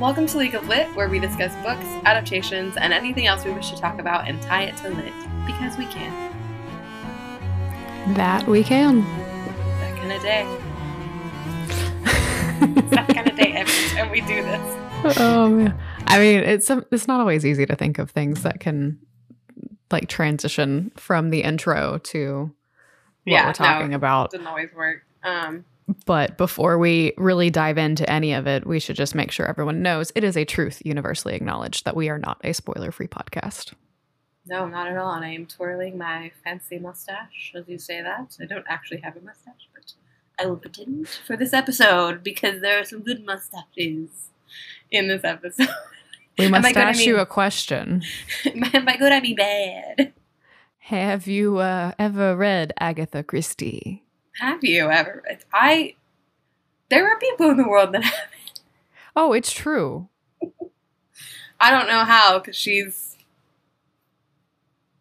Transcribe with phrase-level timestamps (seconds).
[0.00, 3.70] Welcome to League of Lit, where we discuss books, adaptations, and anything else we wish
[3.70, 5.12] to talk about and tie it to lit
[5.46, 6.32] because we can.
[8.14, 9.02] That we can.
[9.02, 10.58] That kind of day.
[12.80, 15.18] It's that kind of day every time we do this.
[15.20, 15.78] oh man.
[16.06, 18.98] I mean, it's it's not always easy to think of things that can
[19.90, 22.52] like transition from the intro to what
[23.32, 23.96] Yeah, we're talking no.
[23.96, 24.30] about.
[24.30, 25.02] Doesn't always work.
[25.22, 25.64] Um,
[26.06, 29.82] But before we really dive into any of it, we should just make sure everyone
[29.82, 33.72] knows it is a truth universally acknowledged that we are not a spoiler-free podcast.
[34.46, 35.12] no, not at all.
[35.12, 38.36] And I am twirling my fancy mustache as you say that.
[38.40, 39.92] I don't actually have a mustache, but
[40.40, 44.30] I will pretend for this episode because there are some good mustaches
[44.90, 45.68] in this episode.
[46.38, 46.76] We must good?
[46.78, 48.02] I ask you a question.
[48.44, 50.14] by good, I mean bad.
[50.78, 54.04] Have you uh, ever read Agatha Christie?
[54.40, 55.22] Have you ever?
[55.52, 55.96] I.
[56.88, 58.14] There are people in the world that have.
[59.14, 60.08] Oh, it's true.
[61.60, 63.18] I don't know how because she's.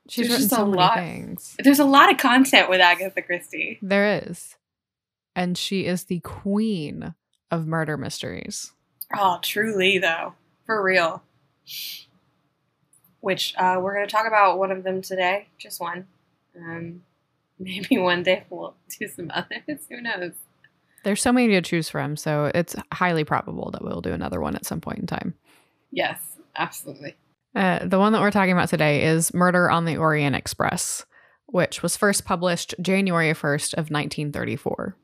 [0.09, 0.95] She's written so many lot.
[0.95, 1.55] things.
[1.63, 3.79] There's a lot of content with Agatha Christie.
[3.81, 4.55] There is.
[5.35, 7.13] And she is the queen
[7.49, 8.73] of murder mysteries.
[9.15, 10.33] Oh, truly though,
[10.65, 11.23] for real.
[13.21, 16.07] Which uh, we're going to talk about one of them today, just one.
[16.57, 17.03] Um,
[17.63, 19.85] maybe one day we'll do some others.
[19.89, 20.33] Who knows?
[21.03, 24.55] There's so many to choose from, so it's highly probable that we'll do another one
[24.55, 25.33] at some point in time.
[25.91, 27.15] Yes, absolutely.
[27.55, 31.05] Uh, the one that we're talking about today is Murder on the Orient Express,
[31.47, 34.95] which was first published January 1st of 1934.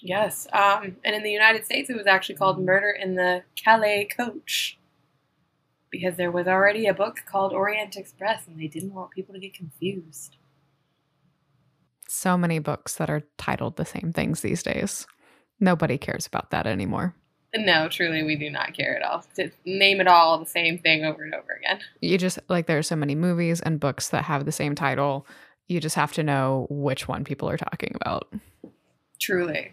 [0.00, 0.46] Yes.
[0.52, 4.78] Um, and in the United States, it was actually called Murder in the Calais Coach.
[5.90, 9.40] Because there was already a book called Orient Express, and they didn't want people to
[9.40, 10.38] get confused.
[12.14, 15.06] So many books that are titled the same things these days.
[15.58, 17.14] Nobody cares about that anymore.
[17.56, 19.24] No, truly, we do not care at all.
[19.36, 21.80] To name it all the same thing over and over again.
[22.02, 25.26] You just like there are so many movies and books that have the same title.
[25.68, 28.30] You just have to know which one people are talking about.
[29.18, 29.72] Truly.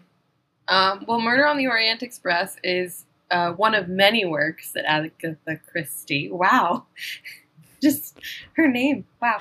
[0.66, 5.60] Um, well, Murder on the Orient Express is uh, one of many works that Agatha
[5.70, 6.30] Christie.
[6.32, 6.86] Wow.
[7.82, 8.18] Just
[8.54, 9.04] her name.
[9.20, 9.40] Wow.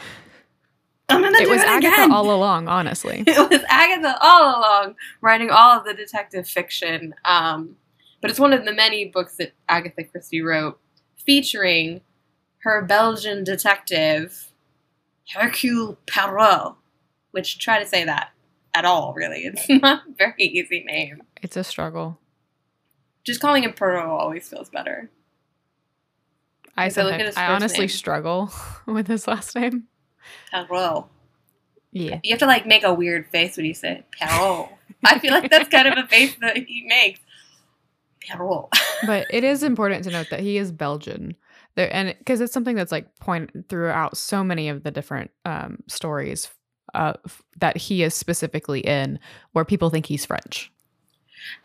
[1.09, 2.11] I'm gonna It do was it Agatha again.
[2.11, 3.23] all along, honestly.
[3.27, 7.13] it was Agatha all along writing all of the detective fiction.
[7.25, 7.75] Um,
[8.21, 10.79] but it's one of the many books that Agatha Christie wrote
[11.25, 12.01] featuring
[12.63, 14.51] her Belgian detective,
[15.33, 16.75] Hercule Poirot,
[17.31, 18.31] which try to say that
[18.73, 19.43] at all, really.
[19.53, 21.21] It's not a very easy name.
[21.41, 22.19] It's a struggle.
[23.25, 25.09] Just calling him Poirot always feels better.
[26.77, 27.89] I I look at his I honestly name.
[27.89, 28.51] struggle
[28.85, 29.85] with his last name.
[30.52, 31.06] Poirot.
[31.91, 32.19] Yeah.
[32.24, 34.69] You have to like make a weird face when you say Poirot.
[35.03, 37.19] I feel like that's kind of a face that he makes.
[38.30, 38.69] Poirot.
[39.06, 41.35] but it is important to note that he is Belgian.
[41.75, 45.84] There and because it's something that's like pointed throughout so many of the different um,
[45.88, 46.50] stories
[46.94, 47.13] uh,
[47.59, 49.19] that he is specifically in,
[49.53, 50.72] where people think he's French.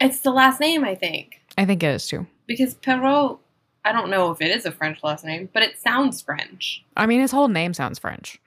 [0.01, 1.41] It's the last name, I think.
[1.57, 2.27] I think it is too.
[2.47, 3.39] Because Poirot,
[3.85, 6.85] I don't know if it is a French last name, but it sounds French.
[6.97, 8.41] I mean, his whole name sounds French.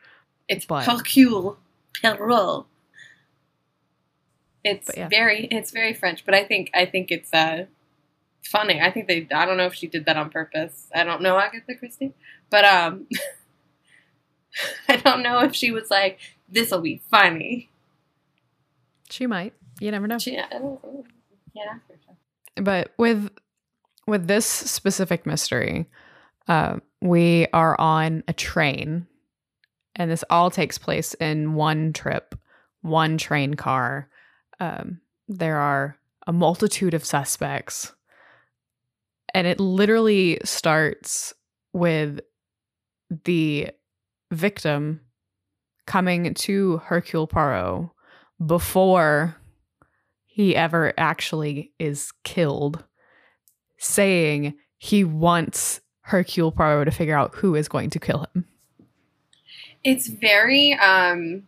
[0.47, 1.57] It's But- Hercule
[2.01, 2.65] Poirot.
[4.63, 5.07] It's yeah.
[5.07, 7.65] very it's very French, but I think I think it's uh
[8.43, 8.81] funny.
[8.81, 10.89] I think they I don't know if she did that on purpose.
[10.93, 12.13] I don't know Agatha Christie,
[12.49, 13.07] but um
[14.89, 16.19] I don't know if she was like
[16.49, 17.69] this'll be funny.
[19.09, 19.53] She might.
[19.79, 20.17] You never know.
[20.17, 21.05] She, I know.
[21.55, 22.61] Can't ask her.
[22.61, 23.29] but with
[24.05, 25.85] with this specific mystery
[26.47, 29.05] uh, we are on a train
[29.97, 32.35] and this all takes place in one trip
[32.81, 34.09] one train car
[34.59, 37.93] um, there are a multitude of suspects
[39.33, 41.33] and it literally starts
[41.73, 42.19] with
[43.25, 43.69] the
[44.31, 45.01] victim
[45.85, 47.89] coming to hercule poirot
[48.45, 49.35] before
[50.38, 52.83] he ever actually is killed,
[53.79, 58.45] saying he wants Hercule Poirot to figure out who is going to kill him.
[59.83, 61.47] It's very um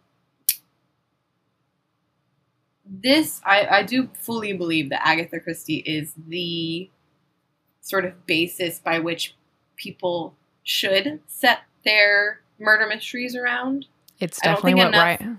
[2.86, 6.90] this I, I do fully believe that Agatha Christie is the
[7.81, 9.36] sort of basis by which
[9.76, 13.86] people should set their murder mysteries around.
[14.20, 15.38] It's definitely what enough- Rian.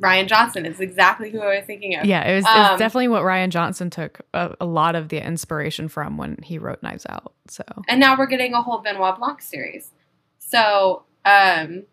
[0.00, 2.04] Rian Johnson is exactly who I was thinking of.
[2.06, 5.24] Yeah, it was, Um, it's definitely what Rian Johnson took a, a lot of the
[5.24, 7.32] inspiration from when he wrote Knives Out.
[7.48, 9.90] So And now we're getting a whole Benoit Blanc series.
[10.38, 11.84] So, um,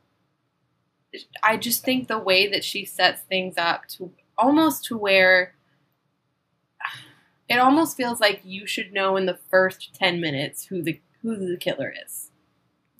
[1.43, 5.55] I just think the way that she sets things up to almost to where
[7.49, 11.35] it almost feels like you should know in the first 10 minutes who the who
[11.35, 12.31] the killer is.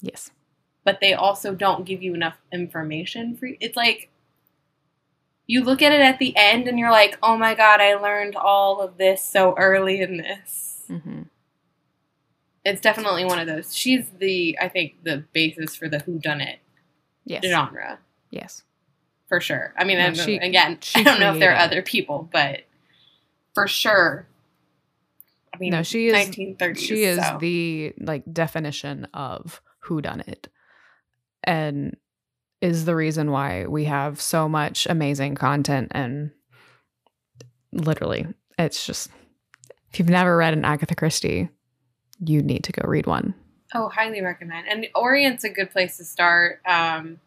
[0.02, 0.32] Yes.
[0.84, 3.58] But they also don't give you enough information for you.
[3.60, 4.10] It's like
[5.48, 8.36] you look at it at the end and you're like, "Oh my god, I learned
[8.36, 11.24] all of this so early in this." hmm
[12.66, 13.76] It's definitely one of those.
[13.76, 16.60] She's the I think the basis for the who done it
[17.24, 17.44] Yes.
[17.46, 18.00] genre
[18.32, 18.64] Yes.
[19.30, 19.74] for sure.
[19.78, 22.62] I mean, No, she- again, I don't know if there are other people, but
[23.54, 24.28] for sure.
[25.54, 26.78] I mean, No, she is- 1930s.
[26.80, 27.38] she is so.
[27.40, 30.48] the like definition of who done it
[31.44, 31.96] and
[32.62, 36.32] is the reason why we have so much amazing content and
[37.72, 38.26] literally
[38.58, 39.10] it's just
[39.92, 41.50] if you've never read an agatha christie
[42.24, 43.34] you need to go read one
[43.74, 44.68] Oh, highly recommend.
[44.70, 46.62] And Orient's a good place to start.
[46.68, 47.20] Um,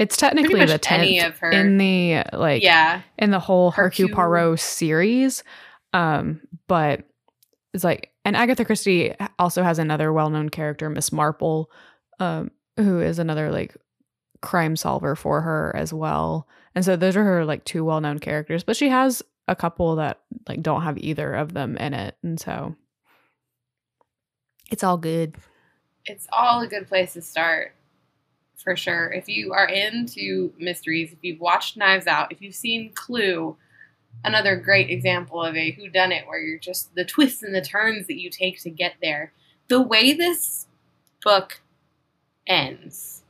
[0.00, 4.08] it's technically the any 10th of her- in the like yeah, in the whole Hercule
[4.08, 5.44] Hercule- Poirot series.
[5.92, 7.02] Um, but
[7.74, 11.70] it's like, and Agatha Christie also has another well-known character, Miss Marple,
[12.18, 13.76] um, who is another like
[14.40, 16.48] crime solver for her as well.
[16.74, 20.20] And so those are her like two well-known characters, but she has a couple that
[20.48, 22.74] like don't have either of them in it, and so
[24.72, 25.36] it's all good.
[26.06, 27.74] it's all a good place to start
[28.56, 29.10] for sure.
[29.12, 33.56] If you are into mysteries, if you've watched Knives Out, if you've seen Clue,
[34.24, 37.60] another great example of a who done it where you're just the twists and the
[37.60, 39.32] turns that you take to get there.
[39.68, 40.66] The way this
[41.22, 41.60] book
[42.46, 43.22] ends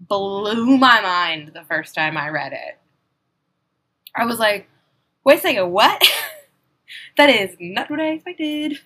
[0.00, 2.78] blew my mind the first time I read it.
[4.14, 4.68] I was like,
[5.24, 6.02] wait a second, what?
[7.16, 8.78] that is not what I expected.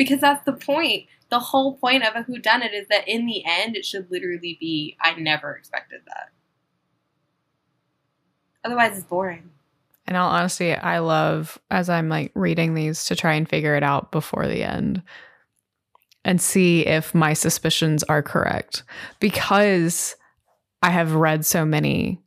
[0.00, 3.76] Because that's the point the whole point of a whodunit is that in the end
[3.76, 6.30] it should literally be I never expected that.
[8.64, 9.50] Otherwise it's boring.
[10.08, 13.82] In all honesty, I love as I'm like reading these to try and figure it
[13.82, 15.02] out before the end
[16.24, 18.82] and see if my suspicions are correct
[19.20, 20.16] because
[20.82, 22.22] I have read so many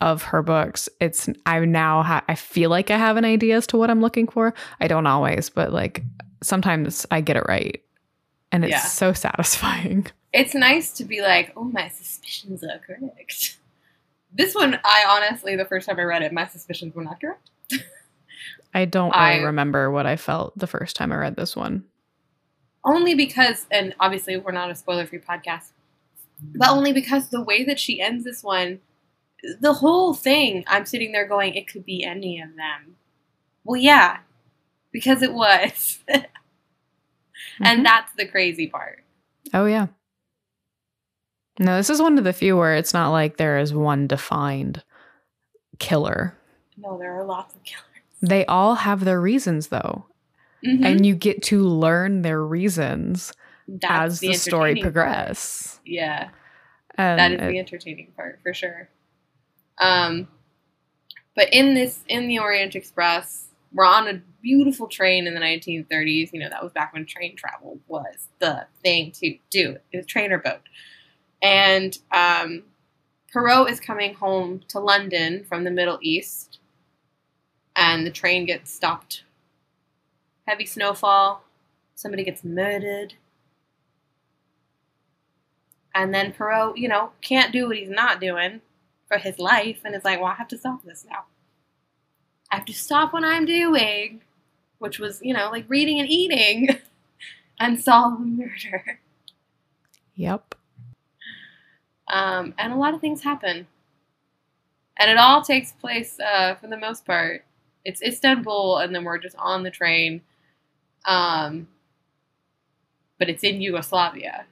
[0.00, 0.88] of her books.
[1.00, 4.00] It's I now ha- I feel like I have an idea as to what I'm
[4.00, 4.54] looking for.
[4.80, 6.02] I don't always, but like
[6.42, 7.82] sometimes I get it right.
[8.52, 8.80] And it's Yeah.
[8.84, 10.06] so satisfying.
[10.32, 13.56] It's nice to be like, oh my suspicions are correct.
[14.32, 17.50] This one I honestly the first time I read it, my suspicions were not correct.
[18.74, 21.84] I don't really I- remember what I felt the first time I read this one.
[22.84, 25.70] Only because and obviously we're not a spoiler free podcast.
[26.40, 28.78] But only because the way that she ends this one
[29.60, 32.96] the whole thing, I'm sitting there going, it could be any of them.
[33.64, 34.18] Well, yeah,
[34.92, 35.98] because it was.
[36.08, 36.24] Mhm.
[37.60, 39.04] And that's the crazy part.
[39.54, 39.88] Oh yeah.
[41.60, 44.82] No, this is one of the few where it's not like there is one defined
[45.78, 46.34] killer.
[46.76, 47.84] No, there are lots of killers.
[48.22, 50.06] They all have their reasons though,
[50.64, 50.84] Mhm.
[50.84, 53.32] and you get to learn their reasons
[53.66, 55.80] That's as the, story progresses.
[55.84, 56.30] Yeah,
[56.96, 58.88] And that is it- the entertaining part for sure.
[59.80, 60.28] Um,
[61.34, 66.32] but in this, in the Orient Express, we're on a beautiful train in the 1930s.
[66.32, 69.76] You know, that was back when train travel was the thing to do.
[69.92, 70.62] It was train or boat.
[71.42, 72.64] And um,
[73.32, 76.58] Poirot is coming home to London from the Middle East,
[77.76, 79.22] and the train gets stopped.
[80.46, 81.44] Heavy snowfall.
[81.94, 83.14] Somebody gets murdered.
[85.94, 88.60] And then Poirot, you know, can't do what he's not doing
[89.08, 91.24] for his life, and it's like, well, I have to stop this now.
[92.52, 94.22] I have to stop what I'm doing,
[94.78, 96.68] which was, you know, like reading and eating,
[97.60, 99.00] and solve the murder.
[100.14, 100.54] Yep.
[102.08, 103.66] Um, and a lot of things happen.
[104.98, 107.44] And it all takes place, uh, for the most part.
[107.84, 110.22] It's Istanbul, and then we're just on the train.
[111.06, 111.68] Um,
[113.18, 114.46] but it's in Yugoslavia.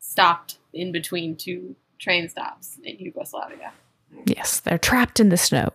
[0.00, 3.72] Stopped in between two train stops in Yugoslavia.
[4.26, 5.70] Yes, they're trapped in the snow.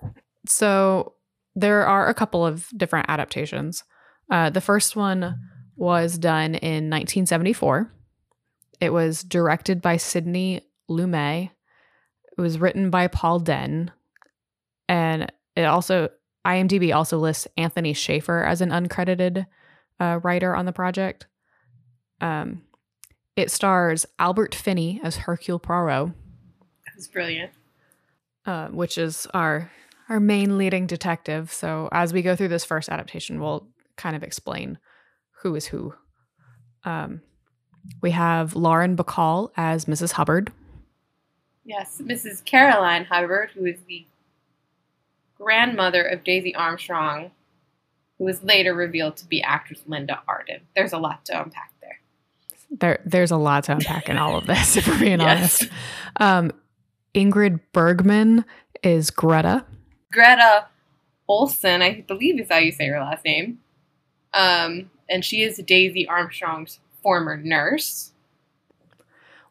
[0.46, 1.14] So
[1.56, 3.84] there are a couple of different adaptations.
[4.30, 5.38] Uh, the first one
[5.76, 7.92] was done in 1974.
[8.80, 11.52] It was directed by Sidney Lumet.
[12.38, 13.90] It was written by Paul Dehn,
[14.88, 16.10] and it also
[16.46, 19.46] IMDb also lists Anthony Shaffer as an uncredited
[20.00, 21.28] uh, writer on the project.
[22.22, 22.64] Um,
[23.40, 26.12] it stars Albert Finney as Hercule Poirot
[27.00, 27.52] was brilliant.
[28.46, 29.72] uh, which is our
[30.10, 31.52] our main leading detective.
[31.52, 34.80] So as we go through this first adaptation, we'll kind of explain
[35.42, 35.94] who is who.
[36.84, 37.22] Um,
[38.02, 40.14] we have Lauren Bacall as Mrs.
[40.14, 40.52] Hubbard.
[41.64, 42.44] Yes, Mrs.
[42.44, 44.06] Caroline Hubbard, who is the
[45.38, 47.32] grandmother of Daisy Armstrong,
[48.18, 50.62] who was later revealed to be actress Linda Arden.
[50.76, 51.72] There's a lot to unpack
[52.72, 52.80] there.
[52.80, 55.62] There, there's a lot to unpack in all of this, if we're being Yes.
[55.62, 55.74] honest.
[56.18, 56.52] Um,
[57.16, 58.46] Ingrid Bergman
[58.84, 59.66] is Greta.
[60.12, 60.68] Greta
[61.28, 63.60] Olson, I believe is how you say her last name.
[64.34, 68.12] Um, and she is Daisy Armstrong's former nurse.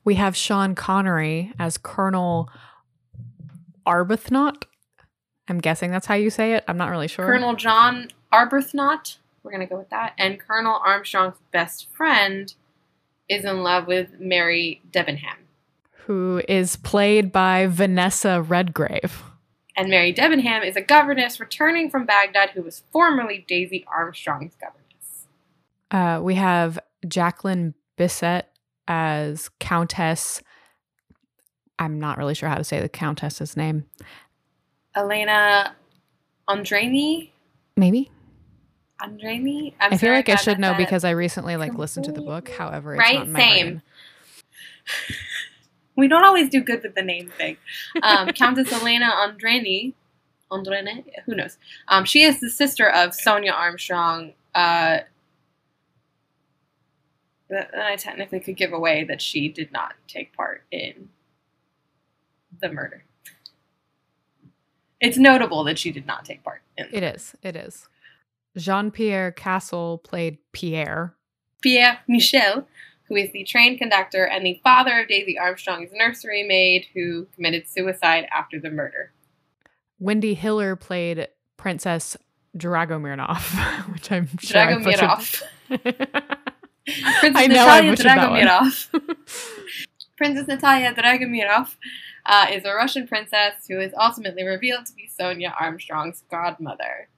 [0.04, 2.48] We have Sean Connery as Colonel
[3.86, 4.64] Arbuthnot.
[5.48, 6.64] I'm guessing that's how you say it.
[6.68, 7.24] I'm not really sure.
[7.26, 10.14] Colonel John Arbuthnot, we're going to go with that.
[10.18, 12.54] And Colonel Armstrong's best friend
[13.28, 15.36] is in love with Mary Debenham.
[16.06, 19.22] who is played by Vanessa Redgrave.
[19.76, 25.26] And Mary Debenham is a governess returning from Baghdad who was formerly Daisy Armstrong's governess.
[25.90, 28.44] Uh, we have Jacqueline Bisset
[28.88, 30.42] as Countess.
[31.78, 33.84] I'm not really sure how to say the Countess's name.
[34.96, 35.76] Elena
[36.48, 37.30] Andreni?
[37.76, 38.10] Maybe
[39.00, 39.74] Andreni?
[39.80, 42.48] I'm i feel like I should know because I recently like listened to the book.
[42.48, 43.14] However, it's Right?
[43.14, 43.82] not in my Same.
[45.96, 47.56] We don't always do good with the name thing.
[48.04, 49.94] Um, Countess Elena Andreni,
[50.48, 51.58] Andrene, who knows?
[51.88, 54.34] Um, she is the sister of Sonia Armstrong.
[54.54, 54.98] Uh,
[57.50, 61.08] that I technically could give away that she did not take part in
[62.60, 63.02] the murder.
[65.00, 67.34] It's notable that she did not take part in It is.
[67.42, 67.88] It is.
[68.56, 71.14] Jean Pierre Cassel played Pierre.
[71.62, 72.66] Pierre Michel,
[73.08, 77.68] who is the train conductor and the father of Daisy Armstrong's nursery maid who committed
[77.68, 79.12] suicide after the murder.
[79.98, 82.16] Wendy Hiller played Princess
[82.56, 84.74] Dragomirov, which I'm sure I.
[84.74, 85.42] Dragomirov.
[87.20, 87.96] Princess I know Natalia one.
[87.96, 89.16] Dragomirov.
[90.16, 91.76] Princess Natalia Dragomirov
[92.26, 97.08] uh, is a Russian princess who is ultimately revealed to be Sonia Armstrong's godmother.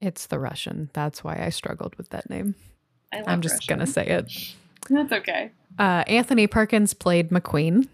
[0.00, 0.90] It's the Russian.
[0.92, 2.54] That's why I struggled with that name.
[3.12, 4.54] I love I'm just gonna say it.
[4.90, 5.50] That's okay.
[5.78, 7.88] Uh, Anthony Perkins played McQueen.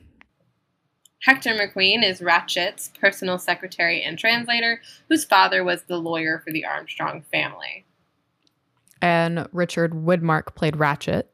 [1.22, 6.64] Hector McQueen is Ratchet's personal secretary and translator, whose father was the lawyer for the
[6.64, 7.84] Armstrong family.
[9.00, 11.28] and Richard Widmark played Ratchet.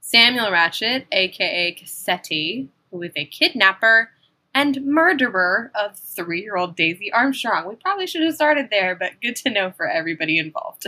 [0.00, 4.10] Samuel Ratchet, aka Cassetti, who is a kidnapper
[4.58, 7.68] and murderer of three year old Daisy Armstrong.
[7.68, 10.86] We probably should have started there, but good to know for everybody involved.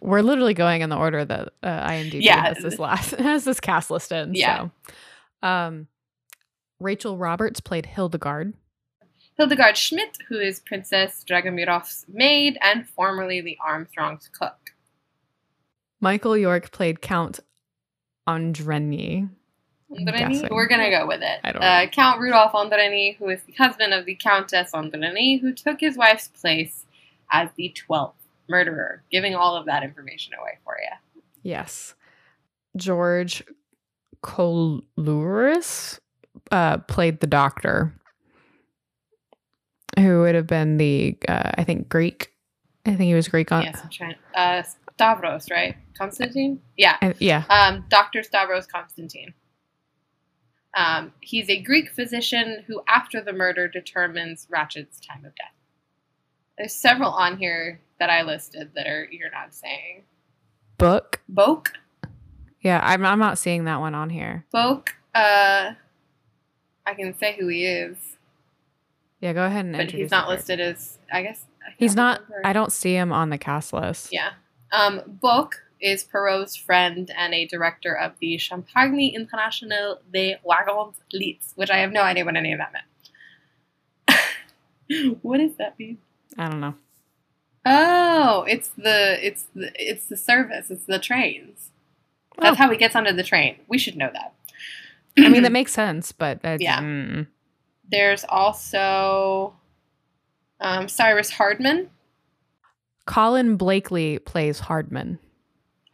[0.00, 2.42] We're literally going in the order that uh, IMDb Yeah.
[2.54, 4.30] has this last has this cast listed.
[4.36, 4.68] Yeah.
[5.42, 5.86] So, um,
[6.80, 8.54] Rachel Roberts played Hildegard.
[9.38, 14.74] Hildegard Schmidt, who is Princess Dragomirov's maid and formerly the Armstrong's cook.
[16.00, 17.40] Michael York played Count
[18.28, 19.30] Andreni.
[19.98, 20.50] Andreni?
[20.50, 21.40] We're gonna go with it.
[21.44, 25.52] I don't uh, Count Rudolf Andreni, who is the husband of the Countess Andreni, who
[25.52, 26.86] took his wife's place
[27.30, 28.12] as the 12th
[28.48, 31.22] murderer, giving all of that information away for you.
[31.42, 31.94] Yes.
[32.76, 33.42] George
[34.22, 35.98] Coulouris
[36.50, 37.94] uh, played the doctor,
[39.98, 42.32] who would have been the, uh, I think, Greek.
[42.86, 43.62] I think he was Greek on.
[43.62, 44.14] yes, I'm trying.
[44.34, 44.62] Uh,
[44.94, 45.76] Stavros, right?
[45.96, 46.60] Constantine?
[46.76, 47.12] Yeah.
[47.18, 47.44] Yeah.
[47.48, 48.22] Um, Dr.
[48.22, 49.34] Stavros Constantine.
[50.74, 55.52] Um, he's a Greek physician who, after the murder, determines Ratchet's time of death.
[56.56, 60.04] There's several on here that I listed that are you're not saying.
[60.78, 61.20] Book.
[61.28, 61.72] Boke,
[62.60, 64.44] Yeah, I'm, I'm not seeing that one on here.
[64.52, 64.94] Boke.
[65.14, 65.72] Uh,
[66.86, 67.96] I can say who he is,
[69.20, 70.98] Yeah, go ahead and but he's not listed as.
[71.12, 72.22] I guess I He's not.
[72.28, 72.46] remember.
[72.46, 74.08] I don't see him on the cast list.
[74.12, 74.30] Yeah.
[74.72, 81.52] Um, Book is Poirot's friend and a director of the Champagne International des Wagons Lits,
[81.56, 82.72] which I have no idea what any of that
[84.08, 85.18] meant.
[85.22, 85.98] what does that mean?
[86.38, 86.74] I don't know.
[87.64, 90.70] Oh, it's the it's the it's the service.
[90.70, 91.70] It's the trains.
[92.38, 92.62] That's Oh.
[92.64, 93.56] how he gets onto the train.
[93.68, 94.34] We should know that.
[95.18, 96.80] I mean, that makes sense, but that's, Yeah.
[96.80, 97.26] mm.
[97.90, 99.54] There's also
[100.58, 101.90] um, Cyrus Hardman.
[103.06, 105.18] Colin Blakely plays Hardman.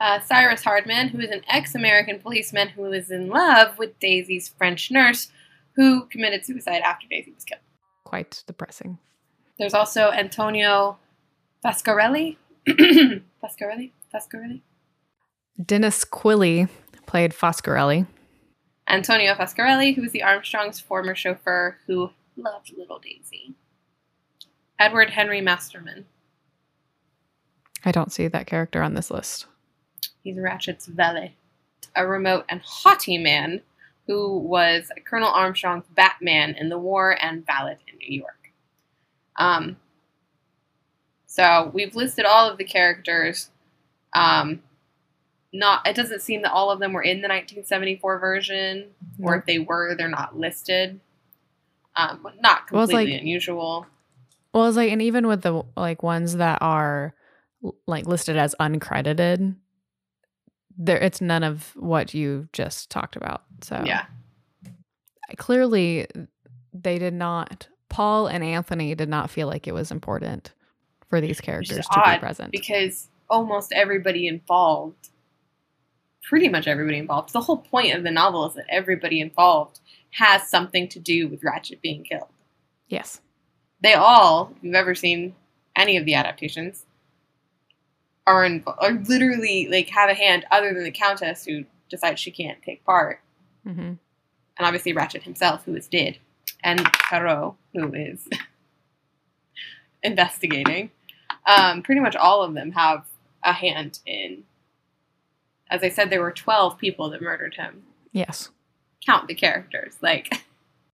[0.01, 4.91] Uh, Cyrus Hardman, who is an ex-American policeman who is in love with Daisy's French
[4.91, 5.33] nurse,
[5.75, 7.61] who committed suicide after Daisy was killed.
[8.05, 8.99] Quite depressing.
[9.59, 10.99] There's also Antonio
[11.65, 12.37] Vascarelli.
[12.69, 13.91] Vascarelli?
[14.15, 14.61] Vascarelli?
[15.65, 16.69] Denis Quilley
[17.07, 18.07] played Foscarelli.
[18.89, 23.55] Antonio Vascarelli, who was the Armstrong's former chauffeur who loved little Daisy.
[24.79, 26.07] Edward Henry Masterman.
[27.85, 29.47] I don't see that character on this list.
[30.23, 31.35] He's Ratchet's valet.
[31.97, 33.63] A remote and haughty man
[34.07, 38.53] who was Colonel Armstrong's Batman in the war and valet in New York.
[39.37, 39.77] Um,
[41.27, 43.51] So we've listed all of the characters.
[44.15, 44.63] Um,
[45.53, 48.87] not it doesn't seem that all of them were in the 1974 version,
[49.23, 51.01] or if they were, they're not listed.
[51.97, 53.87] Um, not Well, completely like- unusual.
[54.55, 57.15] Well, it's like, and even with the like ones that are
[57.87, 59.57] like listed as uncredited,
[60.79, 63.43] there it's none of what you just talked about.
[63.63, 64.07] So Yeah,
[65.37, 66.07] clearly
[66.73, 67.69] they did not.
[67.89, 70.53] Paul and Anthony did not feel like it was important
[71.09, 72.53] for these characters to be present.
[72.53, 75.09] because almost everybody involved,
[76.23, 77.33] pretty much everybody involved.
[77.33, 79.81] The whole point of the novel is that everybody involved
[80.11, 82.29] has something to do with Ratchet being killed.
[82.89, 83.21] yes.
[83.81, 85.37] They all, if you've ever seen
[85.77, 86.85] any of the adaptations,
[88.29, 92.31] are in, are literally like have a hand other than the Countess who decides she
[92.31, 93.21] can't take part,
[93.65, 93.95] hmm
[94.61, 96.19] and obviously Ratchet himself who is dead,
[96.63, 98.29] and Poirot who is
[100.03, 100.91] investigating.
[101.47, 103.07] Um, pretty much all of them have
[103.45, 104.45] a hand in.
[105.71, 107.83] As I said, there were twelve people that murdered him.
[108.13, 108.51] Yes.
[109.07, 110.45] Count the characters, like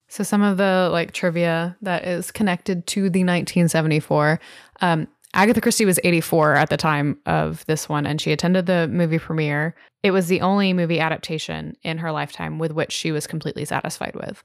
[0.09, 4.39] So some of the like trivia that is connected to the 1974.
[4.81, 8.87] Um, Agatha Christie was 84 at the time of this one, and she attended the
[8.87, 9.75] movie premiere.
[10.05, 14.15] It was the only movie adaptation in her lifetime with which she was completely satisfied
[14.15, 14.45] with.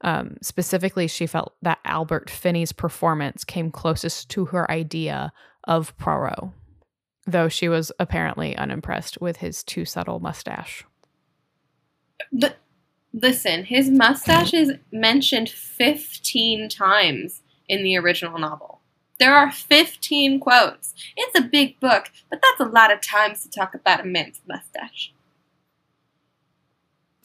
[0.00, 5.30] Um, specifically, she felt that Albert Finney's performance came closest to her idea
[5.64, 6.50] of Poirot,
[7.26, 10.84] though she was apparently unimpressed with his too subtle mustache.
[12.32, 12.56] But
[13.12, 18.79] listen, his mustache is mentioned 15 times in the original novel.
[19.20, 20.94] There are 15 quotes.
[21.16, 24.40] It's a big book, but that's a lot of times to talk about a man's
[24.48, 25.12] mustache.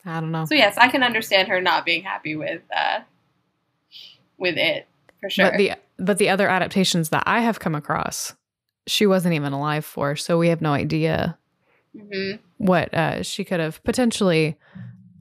[0.06, 0.46] I don't know.
[0.46, 3.00] So yes, I can understand her not being happy with uh
[4.38, 4.88] with it
[5.22, 5.52] for sure.
[5.52, 8.36] But the but the other adaptations that I have come across,
[8.86, 11.38] she wasn't even alive for, so we have no idea
[11.98, 14.58] hmm what uh, she could have potentially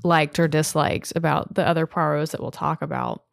[0.05, 3.25] liked or disliked about the other Poirots that we'll talk about.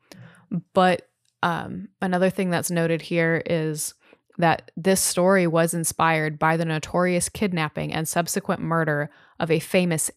[0.74, 1.08] But
[1.44, 3.94] um, another thing that's noted here is
[4.38, 10.10] that this story was inspired by the notorious kidnapping and subsequent murder of a famous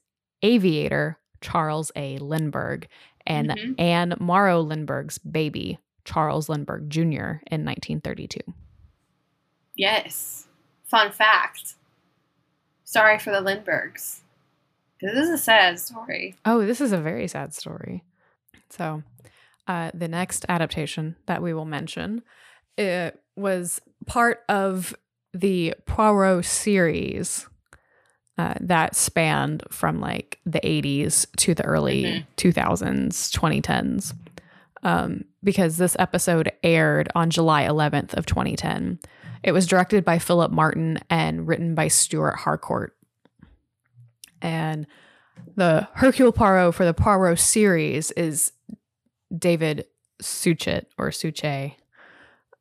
[0.42, 2.18] aviator, Charles A.
[2.18, 2.86] Lindbergh,
[3.26, 3.80] and Mhm.
[3.80, 8.38] Anne Morrow Lindbergh's baby, Charles Lindbergh Jr., in 1932.
[9.74, 10.46] Yes.
[10.84, 11.74] Fun fact.
[12.84, 14.20] Sorry for the Lindberghs.
[15.00, 16.36] This is a sad story.
[16.44, 18.04] Oh, this is a very sad story.
[18.70, 19.02] So,
[19.66, 22.22] uh, the next adaptation that we will mention
[22.76, 24.94] it was part of
[25.32, 27.48] the Poirot series
[28.36, 32.26] uh, that spanned from like the 80s to the early Mhm.
[32.36, 34.12] 2000s, 2010s.
[34.82, 38.98] Um, because this episode aired on July 11th of 2010.
[39.44, 42.94] It was directed by Philip Martin and written by Stewart Harcourt.
[44.42, 44.86] And
[45.56, 48.52] the Hercule Poirot for the Poirot series is
[49.36, 49.86] David
[50.20, 51.74] Suchet or Suche.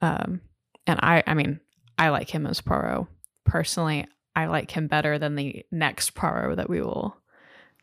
[0.01, 0.41] Um,
[0.88, 1.59] and I, I mean,
[1.97, 3.07] I like him as Poirot.
[3.45, 7.15] Personally, I like him better than the next Poirot that we will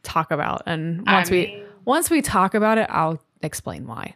[0.03, 0.63] talk about.
[0.67, 4.15] And once I we once we talk about it, I'll explain why.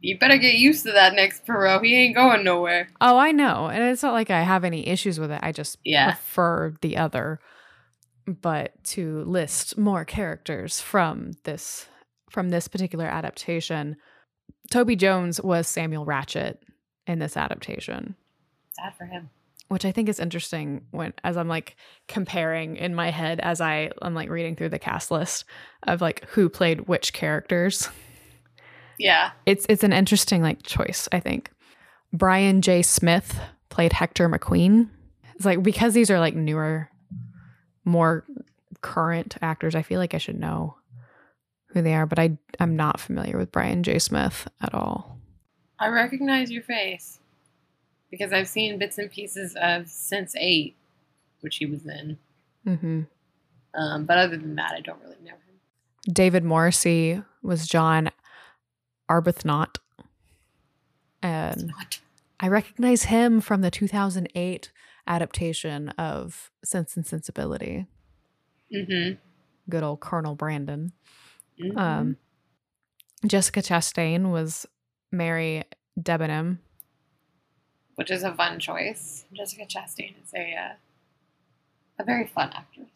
[0.00, 1.84] you better get used to that next Poirot.
[1.84, 2.88] He ain't going nowhere.
[3.00, 3.68] Oh, I know.
[3.68, 5.38] And it's not like I have any issues with it.
[5.42, 6.06] I just Yeah.
[6.12, 7.38] prefer the other.
[8.26, 11.86] But to list more characters from this
[12.32, 13.96] from this particular adaptation,
[14.70, 16.62] Toby Jones was Samuel Ratchet
[17.06, 18.14] in this adaptation,
[18.72, 19.28] Sad for him.
[19.68, 21.76] which I think is interesting when as I'm like
[22.08, 25.44] comparing in my head as I I'm like reading through the cast list
[25.84, 27.88] of like who played which characters.
[28.98, 29.32] Yeah.
[29.46, 31.50] it's it's an interesting like choice i think
[32.12, 34.90] brian j smith played hector mcqueen
[35.34, 36.88] it's like because these are like newer
[37.84, 38.24] more
[38.80, 40.76] current actors i feel like i should know
[41.72, 43.98] who they are but i i'm not familiar with brian j.
[43.98, 45.18] Smith at all.
[45.78, 47.18] I recognize your face
[48.10, 50.76] because I've seen bits and pieces of Sense 8,
[51.40, 52.18] which he was in.
[52.64, 53.00] hmm
[53.74, 56.12] Um, but other than that, I don't really know him.
[56.12, 58.10] david morrissey was john
[59.10, 59.76] arbuthnot.
[61.22, 61.72] And
[62.40, 64.70] i recognize him from the 2008
[65.06, 67.86] adaptation of sense and sensibility.
[68.72, 69.14] Mm-hmm.
[69.68, 70.92] good old colonel brandon
[71.62, 71.78] mm-hmm.
[71.78, 72.16] Um,
[73.26, 74.66] Jessica Chastain was
[75.10, 75.64] Mary
[76.00, 76.58] Debenham.
[77.94, 79.24] which is a fun choice.
[79.32, 80.72] Jessica Chastain is a uh,
[81.98, 82.88] a very fun actress.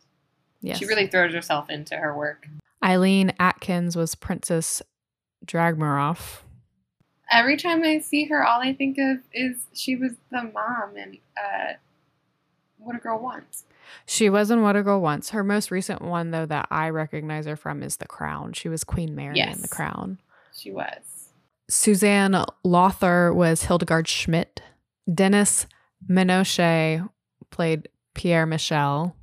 [0.60, 0.78] Yes.
[0.78, 2.48] She really throws herself into her work.
[2.82, 4.82] Eileen Atkins was Princess
[5.44, 6.40] Dragomirov.
[7.30, 11.18] Every time I see her, all I think of is she was the mom in
[11.36, 11.74] uh,
[12.78, 13.64] What a Girl Wants.
[14.06, 15.30] She was in What a Girl Wants.
[15.30, 18.52] Her most recent one, though, that I recognize her from is The Crown.
[18.52, 20.18] She was Queen Mary in The Crown.
[20.54, 21.30] She was.
[21.68, 24.62] Susanne Lothar was Hildegard Schmidt.
[25.12, 25.66] Denis
[26.08, 27.08] Ménochet
[27.50, 29.16] played Pierre Michel.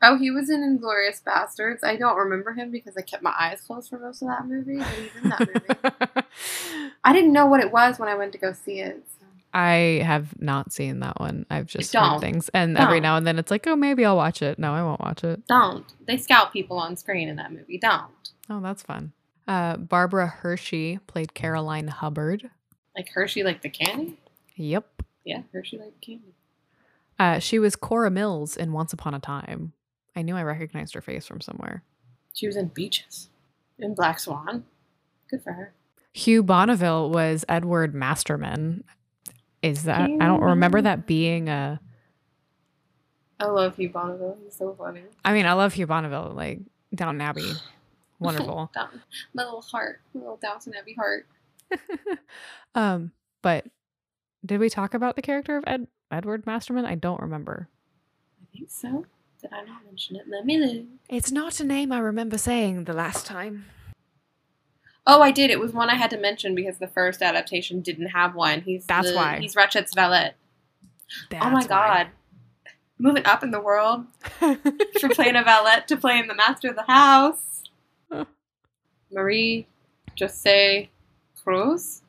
[0.00, 1.82] Oh, he was in Inglourious Basterds.
[1.82, 4.78] I don't remember him because I kept my eyes closed for most of that movie.
[4.78, 6.26] But he's in that movie.
[7.04, 9.02] I didn't know what it was when I went to go see it.
[9.54, 11.46] I have not seen that one.
[11.50, 12.12] I've just Don't.
[12.12, 12.48] heard things.
[12.50, 13.02] And every Don't.
[13.02, 14.58] now and then it's like, oh, maybe I'll watch it.
[14.58, 15.46] No, I won't watch it.
[15.46, 15.84] Don't.
[16.06, 17.78] They scout people on screen in that movie.
[17.78, 18.10] Don't.
[18.50, 19.12] Oh, that's fun.
[19.46, 22.50] Uh, Barbara Hershey played Caroline Hubbard.
[22.96, 24.18] Like Hershey, like the candy?
[24.56, 25.02] Yep.
[25.24, 26.34] Yeah, Hershey, like candy.
[27.18, 29.72] Uh, she was Cora Mills in Once Upon a Time.
[30.14, 31.82] I knew I recognized her face from somewhere.
[32.34, 33.30] She was in Beaches.
[33.78, 34.64] In Black Swan.
[35.30, 35.72] Good for her.
[36.12, 38.84] Hugh Bonneville was Edward Masterman.
[39.62, 41.80] Is that I don't remember that being a
[43.40, 44.36] I love Hugh Bonneville.
[44.42, 45.02] He's so funny.
[45.24, 46.60] I mean, I love Hugh Bonneville, like
[46.94, 47.52] Downton Abbey.
[48.18, 48.70] Wonderful.
[48.74, 48.88] Down,
[49.32, 50.00] my little heart.
[50.12, 51.26] My little Downton Abbey heart.
[52.74, 53.66] um, but
[54.44, 56.84] did we talk about the character of Ed Edward Masterman?
[56.84, 57.68] I don't remember.
[58.42, 59.06] I think so.
[59.40, 60.22] Did I not mention it?
[60.28, 60.86] Let me look.
[61.08, 63.66] It's not a name I remember saying the last time.
[65.10, 65.50] Oh, I did.
[65.50, 68.60] It was one I had to mention because the first adaptation didn't have one.
[68.60, 69.38] He's That's the- why.
[69.40, 70.34] he's Ratchet's valet.
[71.40, 72.08] oh my god.
[72.98, 74.04] moving up in the world
[74.38, 77.62] from playing a valet to playing the master of the house.
[78.12, 78.24] Huh.
[79.12, 79.66] Marie
[80.20, 80.90] Jose
[81.42, 82.02] Cruz.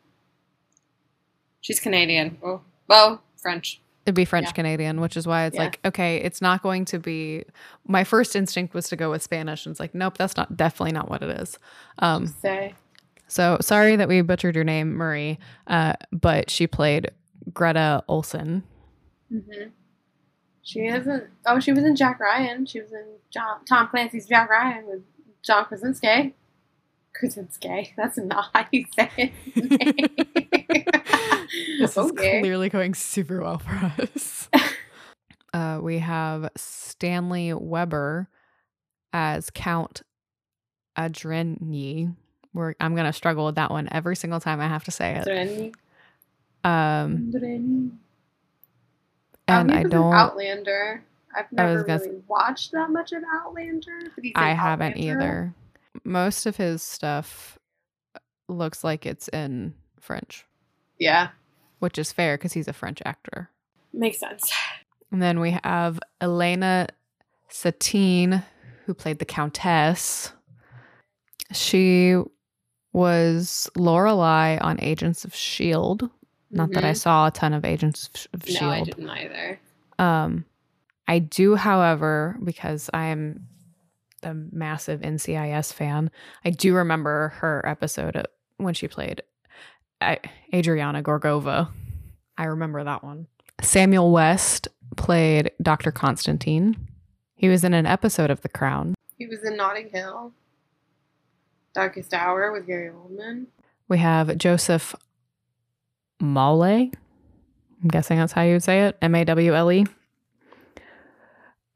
[1.62, 2.38] She's Canadian.
[2.44, 3.80] Oh, well, French.
[4.06, 4.52] It'd be French Yeah.
[4.54, 5.64] Canadian, which is why it's Yeah.
[5.66, 7.44] like, okay, it's not going to be.
[7.88, 10.94] My first instinct was to go with Spanish, and it's like, nope, that's not definitely
[10.94, 11.60] not what it is.
[12.00, 12.74] Um, Say.
[13.30, 17.12] So sorry that we butchered your name, Marie, uh, but she played
[17.54, 18.64] Greta Olson.
[19.32, 19.70] Mm-hmm.
[20.62, 21.24] She isn't.
[21.46, 22.66] Oh, she was in Jack Ryan.
[22.66, 25.02] She was in John, Tom Clancy's Jack Ryan with
[25.44, 26.36] John Krasinski.
[27.14, 27.94] Krasinski.
[27.98, 29.32] That's not how you say it.
[31.80, 34.50] This is clearly going super well for us.
[35.54, 38.30] uh, we have Stanley Weber
[39.14, 40.04] as Count
[40.98, 42.16] Adrenyi.
[42.54, 45.74] We're, I'm gonna struggle with that one every single time I have to say it.
[46.64, 47.32] Um,
[49.48, 50.14] and I don't.
[50.14, 51.04] Outlander.
[51.36, 51.86] I've never
[52.28, 54.00] watched that much of Outlander.
[54.16, 55.22] but he's in I haven't Outlander.
[55.22, 55.54] either.
[56.04, 57.58] Most of his stuff
[58.48, 60.46] looks like it's in French,
[60.98, 61.30] Yeah,
[61.80, 63.50] which is fair because he's a French actor.
[63.94, 64.52] makes sense.
[65.12, 66.88] And then we have Elena
[67.48, 68.44] Satine,
[68.86, 70.32] who played the Countess.
[71.52, 72.16] She
[73.00, 76.04] was Lorelai on Agents of Shield.
[76.04, 76.08] E
[76.52, 76.98] Not that I Mhm.
[76.98, 78.86] saw a ton of Agents of, of No, I Shield.
[78.88, 79.60] didn't either.
[79.98, 80.46] Um,
[81.08, 83.48] I do, however, because I am
[84.24, 86.12] a massive NCIS fan,
[86.46, 88.26] I do remember her episode
[88.58, 89.22] when she played
[90.54, 91.70] Adriana Gorgova.
[92.38, 93.28] I remember that one.
[93.62, 95.92] Samuel West played Dr.
[95.92, 96.88] Constantine.
[97.36, 98.96] He was in an episode of The Crown.
[99.18, 100.32] He was in Notting Hill.
[101.74, 103.48] Darkest Hour with Gary Oldman.
[103.88, 104.96] We have Joseph
[106.22, 106.94] Mawle.
[107.82, 108.98] I'm guessing that's how you would say it.
[109.02, 109.86] M A W L E.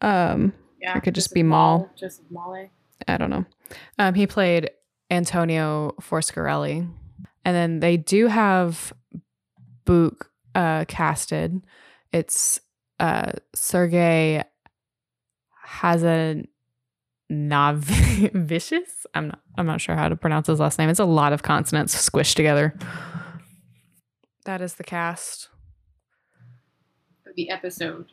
[0.02, 1.90] Um, Yeah, It could just Joseph be Maul.
[1.96, 2.72] Joseph Molly.
[3.08, 3.46] I don't know.
[4.00, 4.70] Um, he played
[5.10, 6.88] Antonio Foscarelli,
[7.46, 8.94] and then they do have
[9.86, 11.62] Book uh, casted.
[12.12, 12.60] It's
[13.00, 14.44] uh, Sergey
[17.32, 19.06] Hazanavicius.
[19.14, 19.40] I'm not.
[19.58, 20.90] I'm not sure how to pronounce his last name.
[20.90, 22.74] It's a lot of consonants squished together.
[24.46, 25.50] That is the cast.
[27.28, 28.08] Of the episode.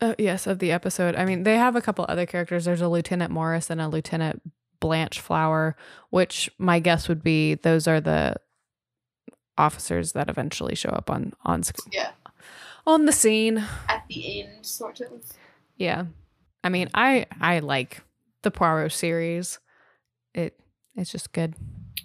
[0.00, 1.14] Uh, yes, of the episode.
[1.16, 2.64] I mean, they have a couple other characters.
[2.66, 4.42] There's a Lieutenant Morris and a Lieutenant
[4.80, 5.74] Blanchflower,
[6.10, 8.34] which my guess would be those are the
[9.56, 12.10] officers that eventually show up on on sc- Yeah.
[12.86, 13.64] on the scene.
[13.88, 15.24] At the end, sort of.
[15.78, 16.04] Yeah,
[16.62, 18.02] I mean, I I like
[18.46, 19.58] the Poirot series.
[20.32, 20.56] It
[20.94, 21.54] it's just good.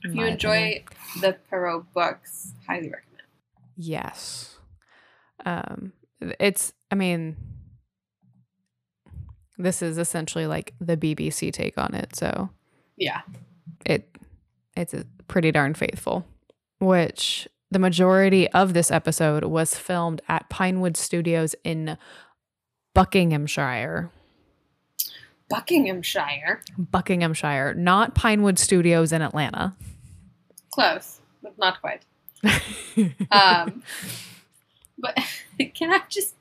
[0.04, 0.86] If you enjoy opinion.
[1.21, 3.27] the Poirot books, highly recommend.
[3.77, 4.58] yes,
[5.45, 5.93] um,
[6.39, 6.73] it's.
[6.89, 7.38] I mean,
[9.58, 12.15] this is essentially like the BBC take on it.
[12.15, 12.49] So
[12.97, 13.21] Yeah.
[13.86, 14.10] it
[14.75, 14.95] it's
[15.27, 16.25] pretty darn faithful
[16.80, 21.97] which the majority of this episode was filmed at pinewood studios in
[22.95, 24.10] buckinghamshire
[25.52, 26.62] Buckinghamshire.
[26.78, 29.76] buckinghamshire not pinewood studios in atlanta
[30.72, 32.02] Close, but not quite.
[33.32, 33.84] Um,
[34.98, 35.18] but
[35.76, 36.36] can I just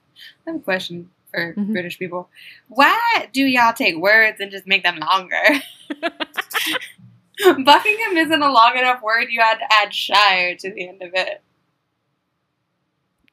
[0.47, 1.73] I have a question for Mhm.
[1.73, 2.29] British people?
[2.69, 5.43] Why do y'all take words and just make them longer?
[7.65, 9.29] Buckingham isn't a long enough word.
[9.31, 11.43] You had to add Shire to the end of it.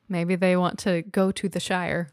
[0.09, 2.09] Maybe they want to go to the Shire.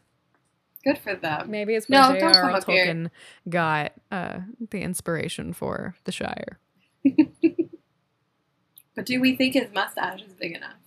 [0.85, 1.49] Good for them.
[1.49, 2.51] Maybe it's No, where don't J.R.R.
[2.51, 2.85] up here.
[2.85, 3.09] Tolkien
[3.49, 6.59] got uh, the inspiration for the Shire.
[8.95, 10.77] But do we think his mustache is big enough?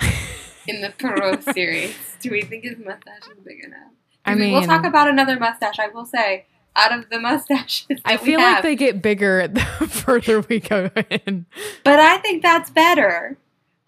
[0.66, 3.92] In the Poirot series, do we think his mustache is big enough?
[4.24, 5.78] I mean, we'll talk about another mustache.
[5.78, 9.60] I will say, out of the mustaches, I feel have, like they get bigger the
[9.60, 11.46] further we go in.
[11.84, 13.36] But I think that's better.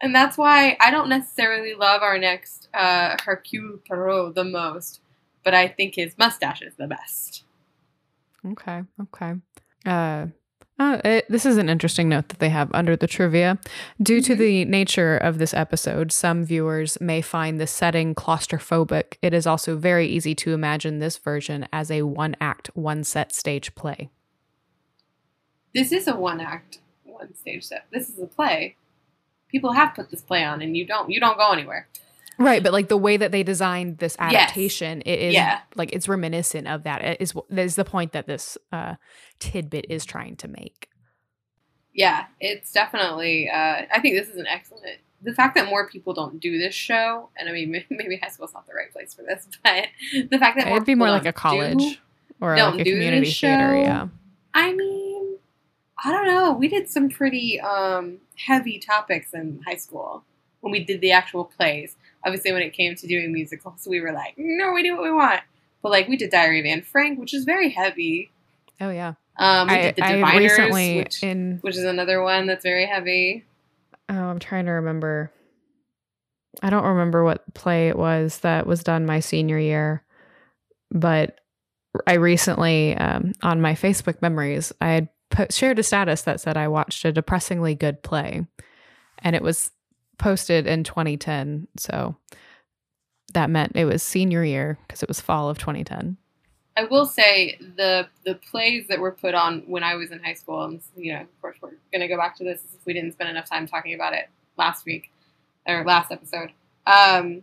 [0.01, 5.01] And that's why I don't necessarily love our next uh, Hercule Poirot the most,
[5.45, 7.45] but I think his mustache is the best.
[8.47, 9.35] Okay, okay.
[9.85, 10.27] Uh,
[10.79, 13.59] uh, it, this is an interesting note that they have under the trivia.
[14.01, 14.39] Due to Mhm.
[14.39, 19.17] the nature of this episode, some viewers may find the setting claustrophobic.
[19.23, 23.33] It is also very easy to imagine this version as a one act, one set
[23.35, 24.11] stage play.
[25.75, 27.87] This is a one act, one stage set.
[27.91, 28.77] This is a play.
[29.49, 31.11] People have put this play on, and you don't.
[31.11, 31.89] You don't go anywhere.
[32.39, 34.33] Right, but like the way that they designed this Yes.
[34.35, 35.61] adaptation, it is Yeah.
[35.75, 37.03] like it's reminiscent of that.
[37.03, 38.97] It is is the point that this uh,
[39.39, 40.89] tidbit is trying to make.
[41.95, 43.49] Yeah, it's definitely.
[43.49, 44.85] Uh, I think this is an excellent.
[45.23, 48.53] The fact that more people don't do this show, and I mean, maybe high school's
[48.53, 49.87] not the right place for this, but
[50.31, 51.95] the fact that more It'd be more like a college do-
[52.41, 53.31] or like a community theater.
[53.31, 53.81] show.
[53.81, 54.09] Yeah.
[54.53, 55.37] I mean,
[56.05, 56.53] I don't know.
[56.53, 60.25] We did some pretty um, heavy topics in high school
[60.61, 61.97] when we did the actual plays.
[62.27, 65.13] Obviously, when it came to doing musicals, we were like, no, we do what we
[65.13, 65.41] want.
[65.81, 68.31] But like, we did Diary of Anne Frank, which is very heavy.
[68.81, 69.15] Oh yeah.
[69.39, 72.65] Um, we I, did The I Diviners, recently which, in which is another one that's
[72.65, 73.45] very heavy.
[74.09, 75.31] oh, I'm trying to remember.
[76.63, 80.03] I don't remember what play it was that was done my senior year,
[80.91, 81.39] but
[82.07, 86.57] I recently um, on my Facebook memories I had put, shared a status that said
[86.57, 88.47] I watched a depressingly good play,
[89.19, 89.71] and it was
[90.19, 91.69] posted in 2010.
[91.77, 92.17] So
[93.35, 96.17] that meant it was senior year because it was fall of 2010.
[96.77, 100.35] I will say the the plays that were put on when I was in high
[100.35, 102.93] school, and you know, of course, we're going to go back to this if we
[102.93, 105.11] didn't spend enough time talking about it last week
[105.67, 106.53] or last episode.
[106.87, 107.43] Um,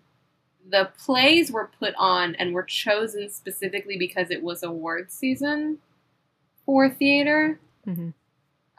[0.70, 5.80] the plays were put on and were chosen specifically because it was award season
[6.66, 7.60] for theater.
[7.86, 8.10] hmm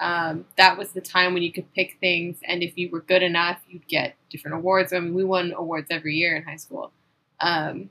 [0.00, 3.22] Um, that was the time when you could pick things, and if you were good
[3.22, 4.92] enough, you'd get different awards.
[4.92, 6.92] I mean, we won awards every year in high school.
[7.40, 7.90] Um,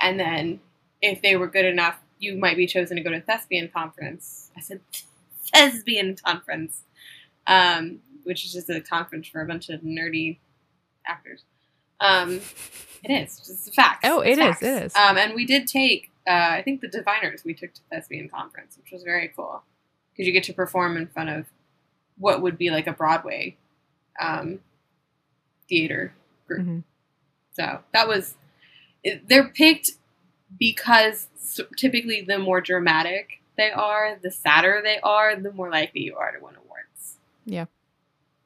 [0.00, 0.60] and then
[1.00, 4.50] if they were good enough, you might be chosen to go to thespian conference.
[4.56, 4.80] I said
[5.54, 6.82] thespian conference,
[7.46, 10.38] um, which is just a conference for a bunch of nerdy
[11.06, 11.44] actors.
[12.00, 12.40] Um,
[13.02, 14.04] it is just a fact.
[14.04, 14.96] Oh, it is, it is.
[14.96, 17.44] Um, and we did take, uh, I think, the Diviners.
[17.44, 19.62] We took to thespian conference, which was very cool
[20.20, 21.46] because you get to perform in front of
[22.18, 23.56] what would be like a Broadway
[24.20, 24.58] um,
[25.66, 26.12] theater
[26.46, 26.66] group.
[26.66, 26.84] Mhm.
[27.52, 28.34] So that was
[29.24, 29.92] they're picked
[30.58, 31.28] because
[31.74, 36.32] typically the more dramatic they are, the sadder they are, the more likely you are
[36.32, 37.16] to win awards.
[37.46, 37.64] Yeah.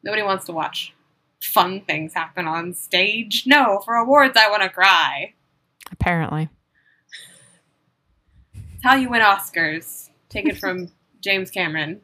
[0.05, 0.95] Nobody wants to watch
[1.43, 3.49] fun things happen on stage.
[3.49, 5.35] No, for awards I want to cry.
[5.91, 6.49] Apparently.
[8.55, 10.11] It's how you win Oscars.
[10.29, 10.93] Take it from
[11.25, 12.03] James Cameron.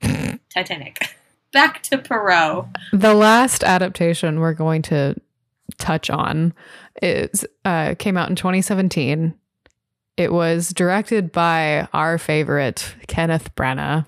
[0.54, 1.16] Titanic.
[1.52, 2.66] Back to Poirot.
[2.92, 5.16] The last adaptation we're going to
[5.78, 6.52] touch on
[7.02, 9.34] is uh, came out in 2017.
[10.16, 14.04] It was directed by our favorite Kenneth Branagh.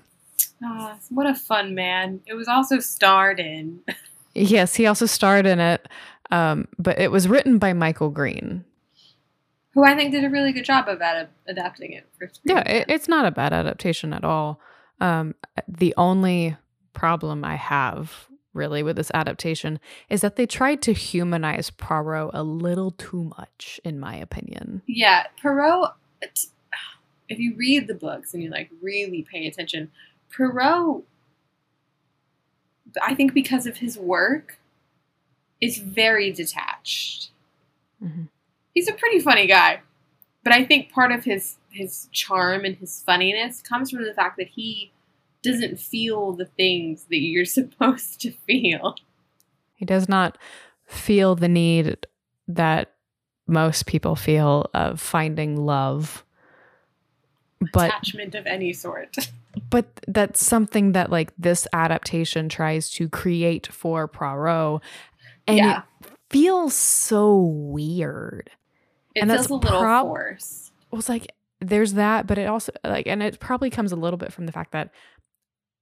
[0.63, 2.21] Ah, what a fun man.
[2.27, 3.81] It was also starred in.
[4.35, 5.87] Yes, he also starred in it,
[6.31, 8.65] um, but it was written by Michael Green.
[9.73, 12.57] Who I think did a really good job of ad- adapting it for screen.
[12.57, 14.59] Yeah, it, it's not a bad adaptation at all.
[15.01, 15.33] Um,
[15.67, 16.55] the only
[16.93, 22.43] problem I have really with this adaptation is that they tried to humanize Poirot a
[22.43, 24.81] little too much, in my opinion.
[24.87, 25.23] Yeah,
[26.21, 26.45] it-
[27.29, 29.89] If you read the books and you like really pay attention,
[30.35, 31.03] Poirot.
[33.01, 34.59] I think because of his work,
[35.61, 37.29] is very detached.
[38.03, 38.27] Mhm.
[38.73, 39.81] He's a pretty funny guy,
[40.43, 44.37] but I think part of his his charm and his funniness comes from the fact
[44.37, 44.91] that he
[45.43, 48.95] doesn't feel the things that you're supposed to feel.
[49.75, 50.37] He does not
[50.85, 52.07] feel the need
[52.47, 52.93] that
[53.47, 56.23] most people feel of finding love.
[57.73, 59.15] But Attachment of any sort.
[59.69, 64.81] but that's something that like this adaptation tries to create for Poirot,
[65.47, 65.81] and Yeah.
[66.01, 68.51] it feels so weird.
[69.15, 70.71] It And feels that's a little prob- forced.
[70.91, 74.17] It was like there's that, but it also like, and it probably comes a little
[74.17, 74.91] bit from the fact that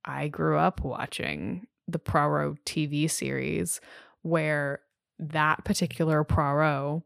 [0.05, 3.81] I grew up watching the Poirot TV series,
[4.21, 4.81] where
[5.19, 7.01] that particular Poirot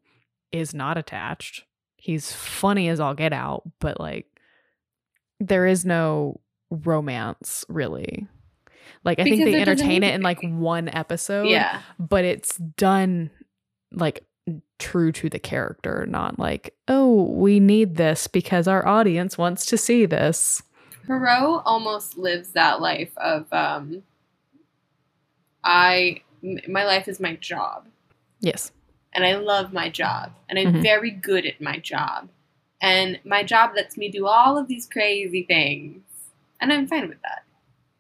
[0.51, 1.63] is not attached.
[1.97, 4.25] He's funny as all get out, but like
[5.39, 8.27] there is no romance really.
[9.03, 11.81] Like I Because think they entertain it in like one episode Yeah.
[11.99, 13.31] but it's done
[13.91, 14.23] like
[14.79, 19.77] true to the character, not like, oh, we need this because our audience wants to
[19.77, 20.62] see this.
[21.08, 24.03] Poirot almost lives that life of um
[25.63, 27.88] I m- my life is my job
[28.39, 28.71] Yes.
[29.13, 30.81] and I love my job and I'm Mhm.
[30.81, 32.29] very good at my job.
[32.81, 36.03] And my job lets me do all of these crazy things.
[36.60, 37.43] And I'm fine with that.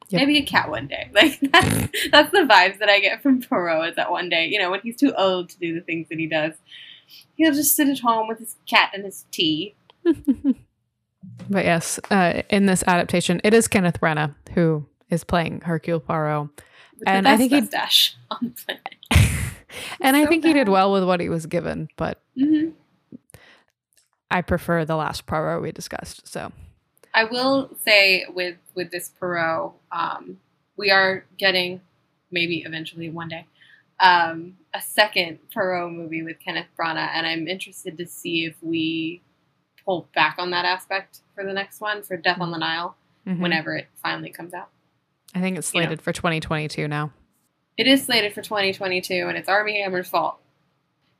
[0.09, 0.19] Yep.
[0.21, 1.09] Maybe a cat one day.
[1.13, 4.59] Like that's that's the vibes that I get from Poirot is that one day, you
[4.59, 6.53] know, when he's too old to do the things that he does,
[7.35, 9.75] he'll just sit at home with his cat and his tea.
[11.49, 16.49] But yes, uh, in this adaptation, it is Kenneth Branagh who is playing Hercule Poirot.
[16.99, 19.31] With And I think he- mustache on the planet.
[20.01, 22.69] and I So think he did well with what he was given, but hmm
[24.31, 26.27] I prefer the last Poirot we discussed.
[26.27, 26.51] So,
[27.15, 30.37] I will say with with this Poirot, um,
[30.75, 31.79] we are getting
[32.29, 33.47] maybe eventually one day
[33.99, 39.21] um, a second Poirot movie with Kenneth Branagh, and I'm interested to see if we
[39.85, 43.39] pull back on that aspect for the next one for Death on the Nile mhm.
[43.39, 44.69] whenever it finally comes out.
[45.33, 45.85] I think it's you know.
[45.85, 47.11] slated for 2022 now.
[47.77, 50.37] It is slated for 2022, and it's Armie Hammer's fault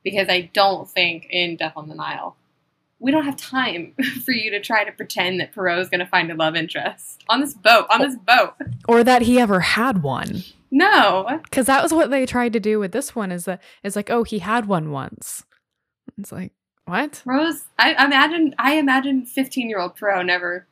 [0.04, 2.36] because I don't think in Death on the Nile
[2.98, 6.06] we don't have time for you to try to pretend that Poirot is going to
[6.06, 7.86] find a love interest on this boat.
[7.90, 8.54] On this boat,
[8.88, 10.42] Or that he ever had one.
[10.70, 11.40] no.
[11.44, 14.10] Because that was what they tried to do with this one is that it's like,
[14.10, 15.44] oh, he had one once.
[16.18, 16.52] It's like,
[16.86, 17.20] what?
[17.24, 20.66] Rose, I I imagine I imagine 15 year old Poirot never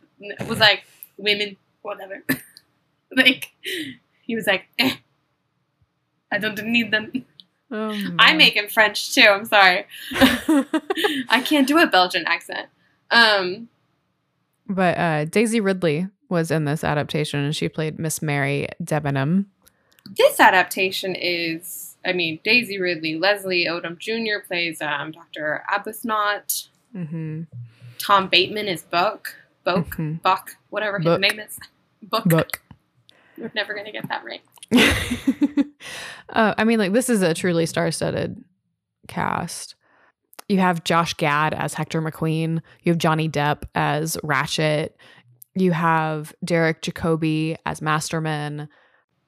[0.49, 0.85] was like
[1.17, 2.23] women whatever.
[3.17, 3.53] like
[4.23, 4.95] he was like, eh,
[6.33, 7.13] I don't need them.
[7.77, 9.27] Oh, I make him French too.
[9.29, 9.87] I'm sorry.
[11.29, 12.69] I can't do a Belgian accent.
[13.11, 13.69] Um,
[14.69, 19.47] but uh, Daisy Ridley was in this adaptation and she played Miss Mary Debenham.
[20.17, 24.47] this adaptation is, I mean, Daisy Ridley, Leslie Odom Jr.
[24.47, 25.65] plays um, Dr.
[25.73, 26.69] Arbuthnot.
[26.95, 27.43] Mm-hmm.
[27.99, 29.35] Tom Bateman is Buck,
[29.65, 30.23] Boke, Mhm.
[30.23, 31.21] Buck, whatever his Book.
[31.21, 31.59] name is.
[32.03, 32.25] Book.
[32.25, 32.61] Book.
[33.39, 34.43] We're never gonna get that right.
[36.31, 38.43] uh, I mean, like, this is a truly star studded
[39.09, 39.75] cast.
[40.49, 42.61] You have Josh Gad as Hector McQueen.
[42.83, 44.91] You have Johnny Depp as Ratchett.
[45.55, 48.69] You have Derek Jacobi as Masterman.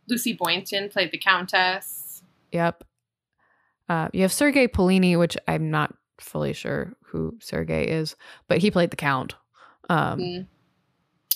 [0.09, 2.22] Lucy Boynton played the Countess.
[2.53, 2.85] Yep.
[3.88, 8.16] Uh, you have Sergei Polunin, which I'm not fully sure who Sergei is,
[8.49, 9.35] but he played the Count.
[9.88, 10.46] Um, Mm.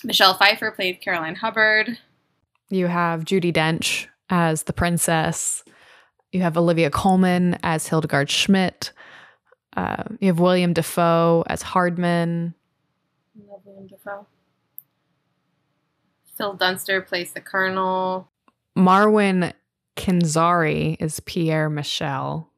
[0.02, 1.98] Michelle Pfeiffer played Caroline Hubbard.
[2.70, 5.64] You have Judi Dench as the princess.
[6.32, 8.92] You have Olivia Colman as Hildegard Schmidt.
[9.76, 12.54] Uh, you have William Dafoe as Hardman.
[13.48, 14.26] Love William Dafoe.
[16.36, 18.30] Phil Dunster plays the Colonel.
[18.78, 19.52] Marwan
[19.96, 22.48] Kenzari is Pierre Michel.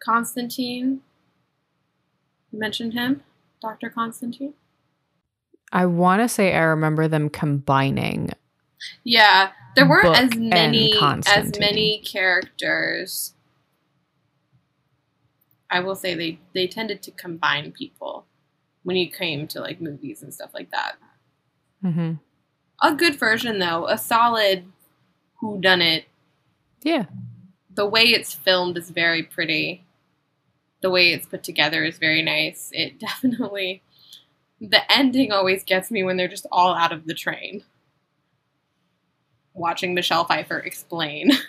[0.00, 1.00] Constantine.
[2.50, 3.22] You mentioned him,
[3.60, 4.54] Doctor Constantine.
[5.72, 8.30] I want to say I remember them combining.
[9.04, 10.94] Yeah, there weren't as many
[11.26, 13.34] as many characters.
[15.70, 18.26] I will say they they tended to combine people
[18.82, 20.96] when you came to like movies and stuff like that.
[21.84, 22.14] Mm-hmm.
[22.82, 24.64] A good version though, a solid
[25.40, 26.04] who done it.
[26.82, 27.06] Yeah.
[27.74, 29.84] The way it's filmed is very pretty.
[30.82, 32.70] The way it's put together is very nice.
[32.72, 33.82] It definitely
[34.60, 37.64] the ending always gets me when they're just all out of the train.
[39.54, 41.32] Watching Michelle Pfeiffer explain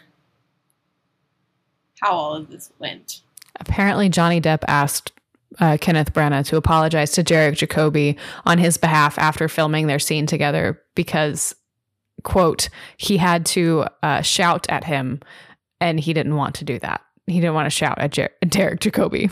[2.01, 3.21] how all of this went.
[3.59, 5.11] Apparently, Johnny Depp asked
[5.59, 10.25] uh, Kenneth Branagh to apologize to Derek Jacobi on his behalf after filming their scene
[10.25, 11.55] together because,
[12.23, 15.19] quote, he had to uh, shout at him
[15.79, 17.01] and he didn't want to do that.
[17.27, 19.31] He didn't want to shout at Jer- Derek Jacobi.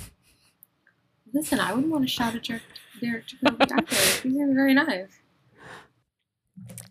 [1.33, 2.61] Listen, I wouldn't want to shout at Derek,
[3.01, 4.21] Derek Jacobi either.
[4.23, 5.07] He's very nice.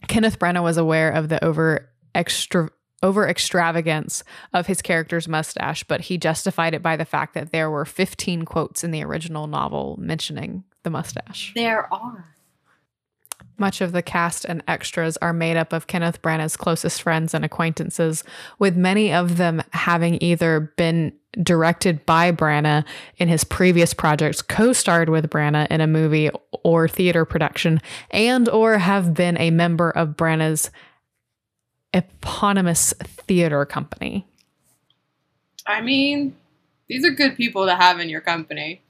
[0.08, 2.70] Kenneth Branagh was aware of the over extra
[3.02, 7.70] over extravagance of his character's mustache, but he justified it by the fact that there
[7.70, 11.52] were 15 quotes in the original novel mentioning the mustache.
[11.54, 12.34] There are.
[13.60, 17.44] Much of the cast and extras are made up of Kenneth Branagh's closest friends and
[17.44, 18.24] acquaintances,
[18.58, 22.84] with many of them having either been directed by Branagh
[23.18, 26.30] in his previous projects, co-starred with Branagh in a movie
[26.64, 30.70] or theater production, and or have been a member of Branagh's
[31.92, 34.26] eponymous theater company.
[35.66, 36.34] I mean,
[36.88, 38.80] these are good people to have in your company.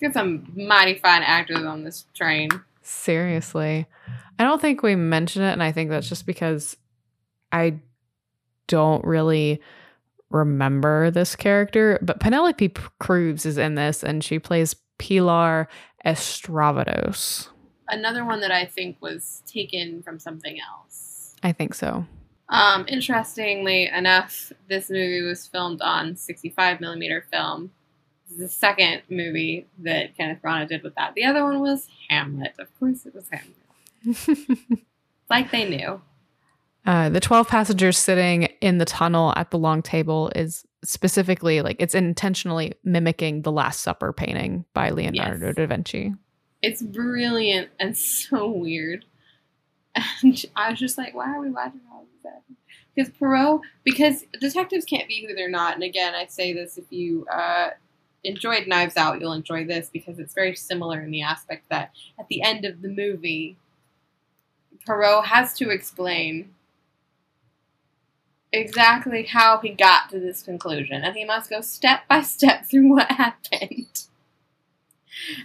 [0.00, 2.50] Get some mighty fine actors on this train.
[2.84, 3.86] Seriously.
[4.38, 6.76] I don't think we mention it, and I think that's just because
[7.50, 7.80] I
[8.66, 9.60] don't really
[10.30, 11.98] remember this character.
[12.02, 15.68] But Penelope Cruz is in this, and she plays Pilar
[16.04, 17.48] Estravados.
[17.88, 21.34] Another one that I think was taken from something else.
[21.42, 22.06] I think so.
[22.48, 27.70] Um, interestingly enough, this movie was filmed on 65 millimeter film.
[28.28, 31.14] This is the second movie that Kenneth Branagh did with that.
[31.14, 32.54] The other one was Hamlet.
[32.58, 34.38] Of course, it was Hamlet.
[35.30, 36.00] like they knew.
[36.86, 41.76] Uh, the 12 passengers sitting in the tunnel at the long table is specifically like
[41.78, 45.54] it's intentionally mimicking the Last Supper painting by Leonardo Yes.
[45.56, 46.14] da Vinci.
[46.60, 49.04] It's brilliant and so weird.
[50.22, 52.42] And I was just like, why are we watching all of that?
[52.94, 55.74] Because Poirot, because detectives can't be who they're not.
[55.74, 57.70] And again, I say this if you uh,
[58.24, 62.28] enjoyed Knives Out, you'll enjoy this because it's very similar in the aspect that at
[62.28, 63.56] the end of the movie,
[64.86, 66.54] Poirot has to explain
[68.52, 71.02] exactly how he got to this conclusion.
[71.02, 74.04] And he must go step by step through what happened.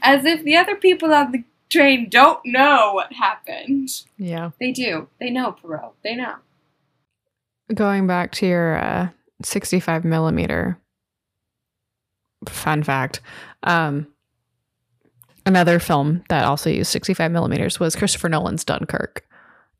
[0.02, 3.90] As if the other people on the train don't know what happened.
[4.18, 4.52] Yeah.
[4.60, 5.08] They do.
[5.20, 5.94] They know, Poirot.
[6.04, 6.36] They know.
[7.74, 9.10] Going back to your uh,
[9.44, 10.80] 65 millimeter
[12.48, 13.22] fun fact.
[13.64, 14.08] Um,
[15.46, 19.26] another film that also used 65 millimeters was Christopher Nolan's Dunkirk.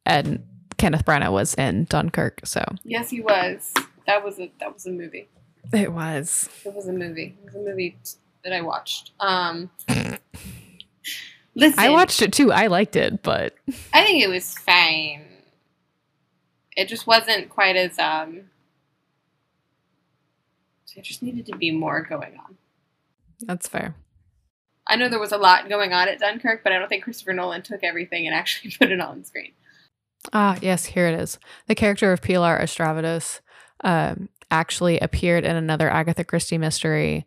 [0.06, 0.44] And
[0.78, 2.42] Kenneth Branagh was in Dunkirk.
[2.46, 3.74] So Yes, he was.
[4.08, 5.30] That was a that was a movie.
[5.74, 6.50] it was.
[6.66, 7.38] It was a movie.
[7.44, 7.98] It was a movie
[8.44, 9.12] that I watched.
[9.20, 9.70] Um,
[11.56, 12.52] listen, I watched it too.
[12.52, 13.54] I liked it, but
[13.94, 15.26] I think it was fine.
[16.76, 18.44] It just wasn't quite as um.
[20.96, 22.58] There just needed to be more going on.
[23.42, 23.96] that's fair.
[24.88, 27.34] I know there was a lot going on at Dunkirk, but I don't think Christopher
[27.34, 29.54] Nolan took everything and actually put it on screen.
[30.34, 31.38] Ah, yes, here it is.
[31.68, 33.40] The character of Pilar Estravados
[33.84, 37.26] um, actually appeared in another Agatha Christie mystery,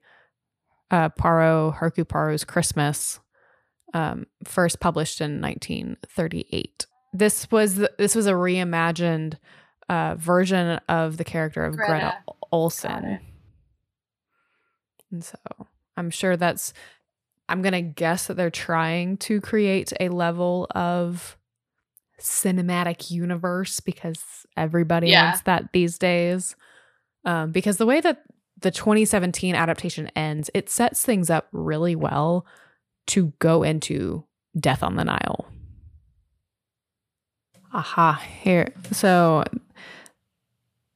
[0.91, 3.21] uh, Poirot, Hercule Poirot's Christmas,
[3.95, 6.87] um, first published in 1938.
[7.15, 9.39] This was the, this was a reimagined
[9.89, 12.17] uh, version of the character of Greta, Greta.
[12.53, 13.21] Ohlsson.
[15.13, 15.37] And so
[15.97, 16.73] I'm sure that's.
[17.49, 21.37] I'm gonna guess that they're trying to create a level of
[22.21, 24.23] cinematic universe because
[24.57, 25.25] everybody Yeah.
[25.27, 26.57] wants that these days.
[27.25, 28.23] Um, because the way that
[28.61, 32.47] the 2017 adaptation ends, it sets things up really well
[33.09, 34.25] to go into
[34.59, 35.47] Death on the Nile.
[37.73, 38.69] Aha, here.
[38.93, 39.45] So,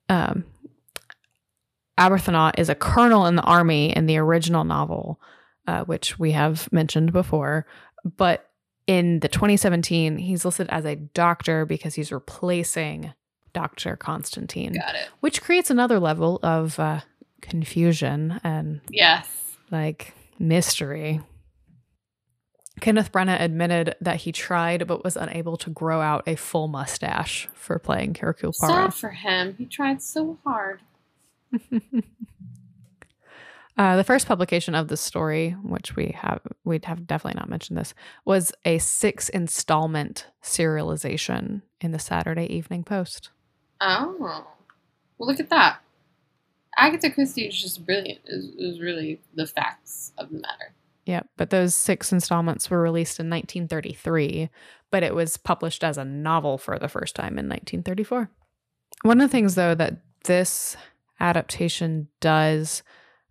[0.08, 0.44] um,
[1.98, 5.20] Arbuthnot is a colonel in the army in the original novel,
[5.66, 7.66] uh, which we have mentioned before.
[8.04, 8.48] But
[8.86, 13.12] in the 2017, he's listed as a doctor because he's replacing
[13.52, 13.96] Dr.
[13.96, 15.08] Constantine, Got it.
[15.20, 17.00] which creates another level of uh,
[17.40, 19.56] confusion and Yes.
[19.70, 21.20] like mystery.
[22.82, 27.48] Kenneth Branagh admitted that he tried but was unable to grow out a full mustache
[27.54, 28.92] for playing Hercule Poirot.
[28.92, 29.54] Sad for him.
[29.56, 30.80] He tried so hard.
[33.78, 37.78] Uh, the first publication of the story, which we have, we'd have definitely not mentioned
[37.78, 37.92] this,
[38.24, 43.30] was a six installment serialization in the Saturday Evening Post.
[43.80, 44.16] Oh.
[45.18, 45.80] Well, look at that.
[46.78, 50.72] Agatha Christie is just brilliant, is, is really the facts of the matter.
[51.04, 54.48] Yeah, but those six installments were released in 1933,
[54.90, 58.30] but it was published as a novel for the first time in 1934.
[59.02, 60.76] One of the things, though, that this
[61.20, 62.82] adaptation does,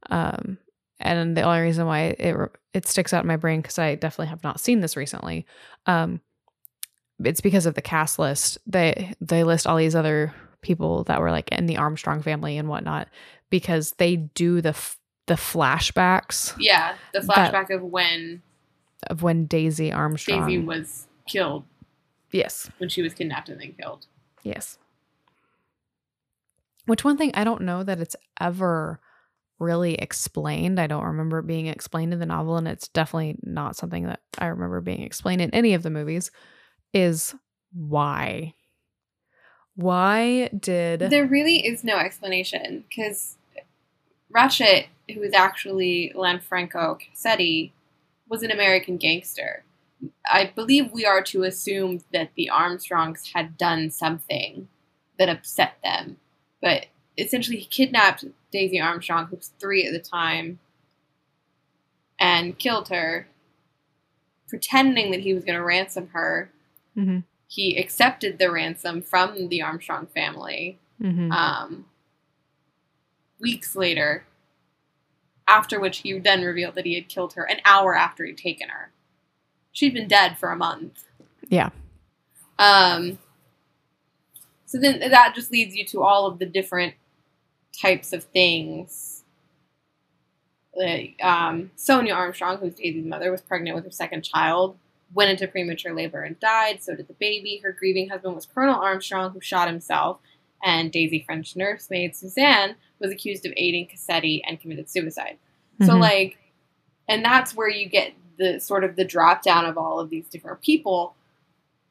[0.10, 0.58] um,
[1.00, 2.36] and the only reason why it
[2.74, 5.46] it sticks out in my brain because I definitely have not seen this recently,
[5.86, 6.20] um,
[7.24, 8.58] it's because of the cast list.
[8.68, 12.68] They they list all these other people that were like in the Armstrong family and
[12.68, 13.08] whatnot
[13.50, 18.42] because they do the f- the flashbacks Yeah, the That- flashback of when
[19.08, 20.48] of when Daisy Armstrong.
[20.48, 21.64] Daisy was killed,
[22.32, 24.08] yes, when she was kidnapped and then killed.
[24.44, 24.78] yes.
[26.86, 29.00] Which one thing I don't know that it's ever
[29.60, 30.80] really explained.
[30.80, 34.22] I don't remember it being explained in the novel, and it's definitely not something that
[34.38, 36.32] I remember being explained in any of the movies.
[36.94, 37.36] is
[37.74, 38.54] why.
[39.76, 43.38] Why did There really is no explanation because
[44.34, 47.72] Ratchett, who is actually Lanfranco Cassetti,
[48.30, 49.66] was an American gangster.
[50.30, 54.68] I believe we are to assume that the Armstrongs had done something
[55.18, 56.18] that upset them,
[56.66, 60.58] but essentially he kidnapped Daisy Armstrong, who was three at the time,
[62.20, 63.28] and killed her,
[64.48, 66.52] pretending that he was going to ransom her.
[66.98, 67.24] Mhm.
[67.48, 70.80] He accepted the ransom from the Armstrong family.
[71.00, 71.32] Mhm.
[71.32, 71.86] Um,
[73.40, 74.26] weeks later,
[75.48, 78.70] after which he then revealed that he had killed her an hour after he'd taken
[78.70, 78.92] her.
[79.72, 81.04] She'd been dead for a month.
[81.48, 81.70] Yeah.
[82.58, 83.20] Um,
[84.66, 86.96] so then that just leads you to all of the different
[87.80, 89.24] types of things.
[90.76, 94.78] Like, um, Sonia Armstrong, who's Daisy's mother, was pregnant with her second child,
[95.14, 96.84] went into premature labor and died.
[96.84, 97.62] So did the baby.
[97.64, 100.20] Her grieving husband was Colonel Armstrong, who shot himself.
[100.64, 105.38] And Daisy French nursemaid Suzanne was accused of aiding Cassetti and committed suicide.
[105.82, 106.00] So Mhm.
[106.00, 106.38] like,
[107.08, 110.28] and that's where you get the sort of the drop down of all of these
[110.28, 111.16] different people,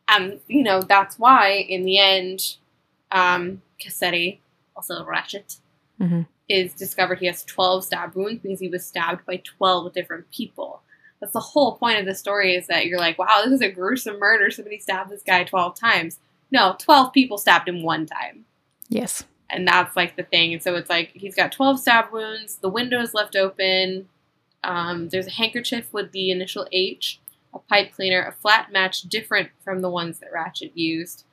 [0.09, 2.57] and you know that's why in the end,
[3.15, 4.41] um, Cassetti,
[4.77, 5.61] also Ratchett,
[6.01, 6.27] Mhm.
[6.49, 10.83] is discovered he has twelve stab wounds because he was stabbed by twelve different people.
[11.21, 13.71] That's the whole point of the story is that you're like, wow, this is a
[13.71, 14.51] gruesome murder.
[14.51, 16.19] Somebody stabbed this guy twelve times.
[16.51, 18.45] No, twelve people stabbed him one time
[18.89, 19.25] yes.
[19.51, 20.53] and that's like the thing.
[20.53, 24.09] And so it's like he's got 12 stab wounds, the window is left open,
[24.63, 27.21] um, there's a handkerchief with the initial H,
[27.53, 31.25] a pipe cleaner, a flat match different from the ones that Ratchett used,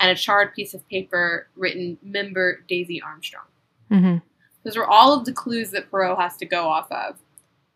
[0.00, 3.44] and a charred piece of paper written "Member Daisy Armstrong."
[3.88, 4.16] hmm
[4.64, 7.18] Those are all of the clues that Poirot has to go off of.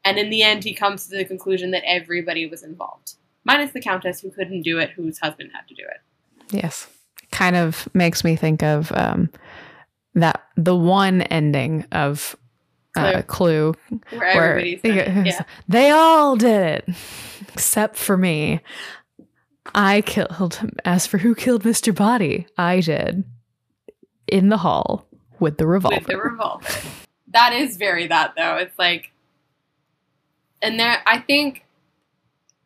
[0.05, 3.14] And in the end, he comes to the conclusion that everybody was involved,
[3.45, 6.55] minus the Countess, who couldn't do it, whose husband had to do it.
[6.55, 6.87] Yes.
[7.33, 9.31] Kind of makes me think of um,
[10.14, 12.37] that the one ending of
[12.97, 13.75] uh, Clue,
[14.11, 14.81] Where where it.
[14.85, 15.43] yeah.
[15.66, 16.97] they all did it
[17.53, 18.61] except for me.
[19.75, 20.73] I killed him.
[20.85, 21.95] As for who killed Mr.
[21.95, 23.25] Boddy, I did
[24.27, 25.07] in the hall
[25.41, 25.97] with the revolver.
[25.97, 26.89] with the revolver.
[27.29, 28.57] That is very that though.
[28.57, 29.11] It's like,
[30.62, 31.65] and there, I think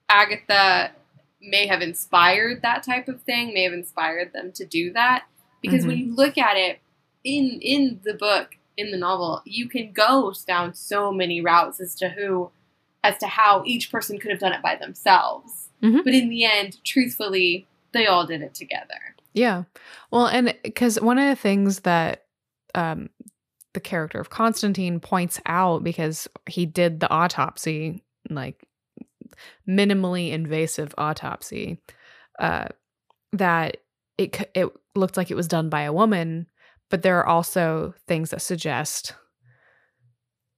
[0.08, 0.92] Agatha
[1.40, 3.54] may have inspired that type of thing.
[3.54, 5.24] May have inspired them to do that
[5.62, 6.10] because when mm-hmm.
[6.10, 6.80] you look at it
[7.24, 11.94] in in the book in the novel, you can go down so many routes as
[11.96, 12.50] to who,
[13.02, 15.67] as to how each person could have done it by themselves.
[15.82, 16.04] Mhm.
[16.04, 19.14] But in the end, truthfully, they all did it together.
[19.32, 19.64] Yeah.
[20.10, 22.24] Well, and because one of the things that
[22.74, 23.10] um,
[23.74, 28.64] the character of Constantine points out, because he did the autopsy, like
[29.68, 31.80] minimally invasive autopsy,
[32.38, 32.66] uh,
[33.32, 33.78] that
[34.16, 36.46] it it looked like it was done by a woman,
[36.90, 39.14] but there are also things that suggest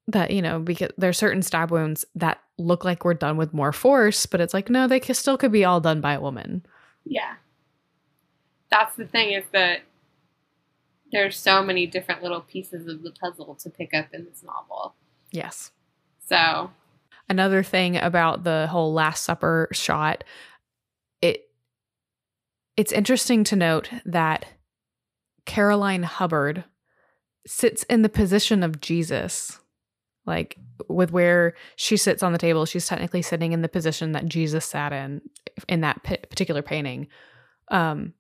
[0.09, 3.55] that you know because there are certain stab wounds that look like we're done with
[3.55, 6.65] more force, but it's like no, they still could be all done by a woman.
[7.05, 7.35] Yeah.
[8.71, 9.81] That's the thing is that
[11.13, 14.95] there's so many different little pieces of the puzzle to pick up in this novel.
[15.33, 15.73] Yes.
[16.29, 16.71] So,
[17.29, 20.25] another thing about the whole last supper shot
[21.23, 21.49] it
[22.77, 24.45] it's interesting to note that
[25.47, 26.65] caroline hubbard
[27.47, 29.60] sits in the position of jesus
[30.31, 30.57] like
[30.89, 34.65] with where she sits on the table she's technically sitting in the position that jesus
[34.65, 35.21] sat in
[35.69, 37.09] in that p- particular painting.
[37.71, 38.15] Um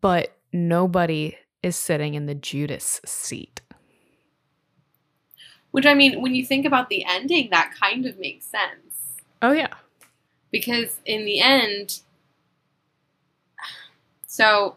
[0.00, 3.60] but nobody is sitting in the judas seat.
[5.70, 9.20] Which I mean, when you think about the ending, that kind of makes sense.
[9.42, 9.74] oh yeah.
[10.50, 12.00] Because in the end,
[14.26, 14.76] so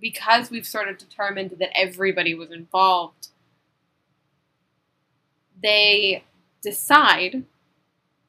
[0.00, 3.28] because we've sort of determined that everybody was involved,
[5.62, 6.24] they
[6.62, 7.44] decide,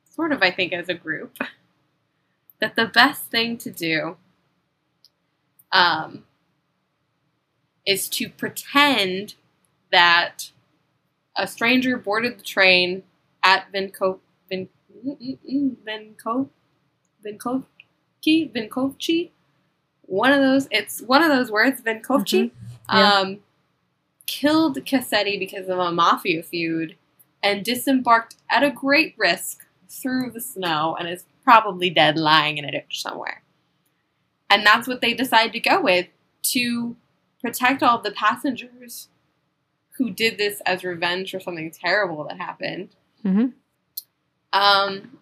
[0.10, 1.38] sort of, I think, as a group,
[2.60, 4.18] that the best thing to do
[5.72, 6.24] um,
[7.86, 9.36] is to pretend
[9.92, 10.52] that
[11.36, 13.04] a stranger boarded the train
[13.44, 14.20] at Vinco
[14.50, 14.70] Vin
[15.06, 16.50] Vinco
[17.26, 19.30] Vinkovci Vinkovci.
[20.02, 20.68] One of those.
[20.72, 21.82] It's one of those words.
[21.82, 22.52] Vinkovci.
[22.92, 23.12] Yeah.
[23.14, 23.40] Um,
[24.26, 26.96] killed Cassetti because of a mafia feud,
[27.48, 32.66] and disembarked at a great risk through the snow, and is probably dead, lying in
[32.66, 33.44] a ditch somewhere.
[34.50, 36.08] And that's what they decide to go with
[36.44, 36.96] to
[37.42, 39.08] protect all the passengers
[39.98, 42.90] who did this as revenge for something terrible that happened,
[43.24, 43.48] hmm
[44.54, 45.20] um,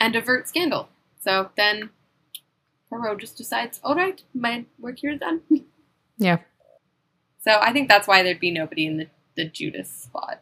[0.00, 0.88] and avert scandal.
[1.20, 1.90] So then
[2.88, 5.42] Poirot just decides, all right, my work here is done.
[6.18, 6.38] Yeah.
[7.40, 10.40] So I think that's why there'd be nobody in the, the Judas spot.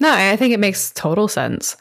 [0.00, 1.76] No, I think it makes total sense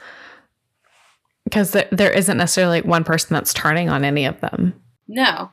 [1.44, 4.74] because there, there isn't necessarily like one person that's turning on any of them.
[5.08, 5.52] No,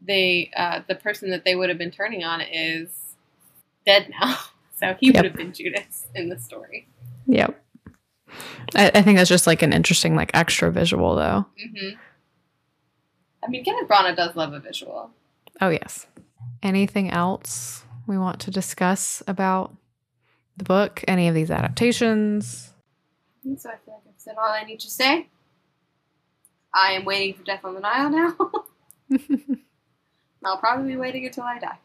[0.00, 2.90] they uh, the person that they would have been turning on is
[3.86, 4.36] dead now.
[4.74, 5.14] So he Yep.
[5.16, 6.88] would have been Judas in the story.
[7.26, 7.56] Yep.
[8.74, 11.46] I, I think that's just like an interesting, like extra visual, though.
[11.56, 11.90] hmm
[13.44, 15.10] I mean, Kenneth Branagh does love a visual.
[15.60, 16.08] Oh, yes.
[16.64, 19.72] Anything else we want to discuss about
[20.56, 21.02] the book?
[21.08, 22.72] Any of these adaptations?
[23.56, 25.28] So I feel like I've said all I need to say.
[26.74, 28.36] I am waiting for Death on the Nile now.
[30.44, 31.78] I'll probably be waiting until I die.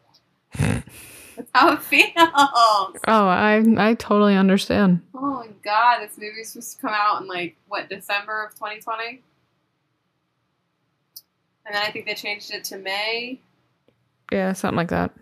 [1.36, 2.10] That's how it feels.
[2.16, 5.02] Oh, I I totally understand.
[5.14, 9.22] Oh my god, this movie's supposed to come out in like what December of 2020,
[11.66, 13.40] and then I think they changed it to May.
[14.32, 15.12] Yeah, something like that.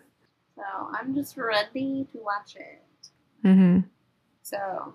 [0.56, 0.62] So
[0.98, 2.82] I'm just ready to watch it.
[3.46, 3.80] Mm-hmm.
[4.42, 4.94] So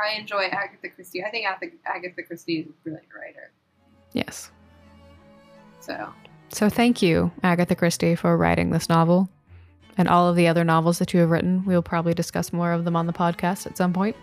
[0.00, 1.24] I enjoy Agatha Christie.
[1.24, 3.50] I think Agatha, Agatha Christie is a brilliant writer.
[4.12, 4.50] Yes.
[5.80, 6.12] So
[6.50, 9.28] So thank you, Agatha Christie, for writing this novel
[9.96, 11.64] and all of the other novels that you have written.
[11.64, 14.16] We will probably discuss more of them on the podcast at some point.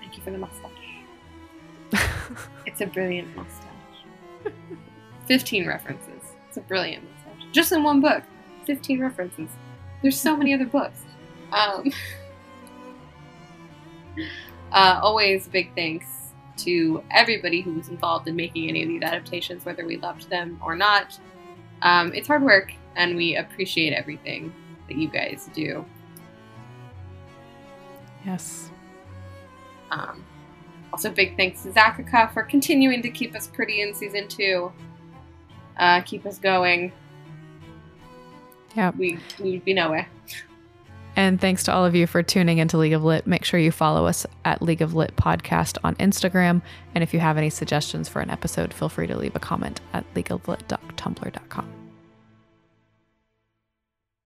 [0.00, 0.72] thank you for the mustache.
[2.66, 4.52] It's a brilliant mustache.
[5.26, 6.22] 15 references.
[6.46, 7.46] It's a brilliant mustache.
[7.50, 8.22] Just in one book.
[8.66, 9.48] 15 references.
[10.02, 11.00] There's so many other books.
[11.52, 11.90] Um,
[14.72, 16.06] uh, always big thanks
[16.58, 20.60] to everybody who was involved in making any of these adaptations, whether we loved them
[20.64, 21.18] or not.
[21.82, 24.52] Um, it's hard work, and we appreciate everything
[24.88, 25.84] that you guys do.
[28.26, 28.70] yes.
[29.90, 30.24] Um,
[30.92, 34.72] also, big thanks to Zakaka for continuing to keep us pretty in season two.
[35.78, 36.92] Uh, keep us going.
[38.74, 40.08] Yeah, We we would be nowhere.
[41.18, 43.26] And thanks to all of you for tuning into League of Lit.
[43.26, 46.62] Make sure you follow us at League of Lit Podcast on Instagram.
[46.94, 49.80] And if you have any suggestions for an episode, feel free to leave a comment
[49.92, 51.77] at leagueoflit.tumblr.com.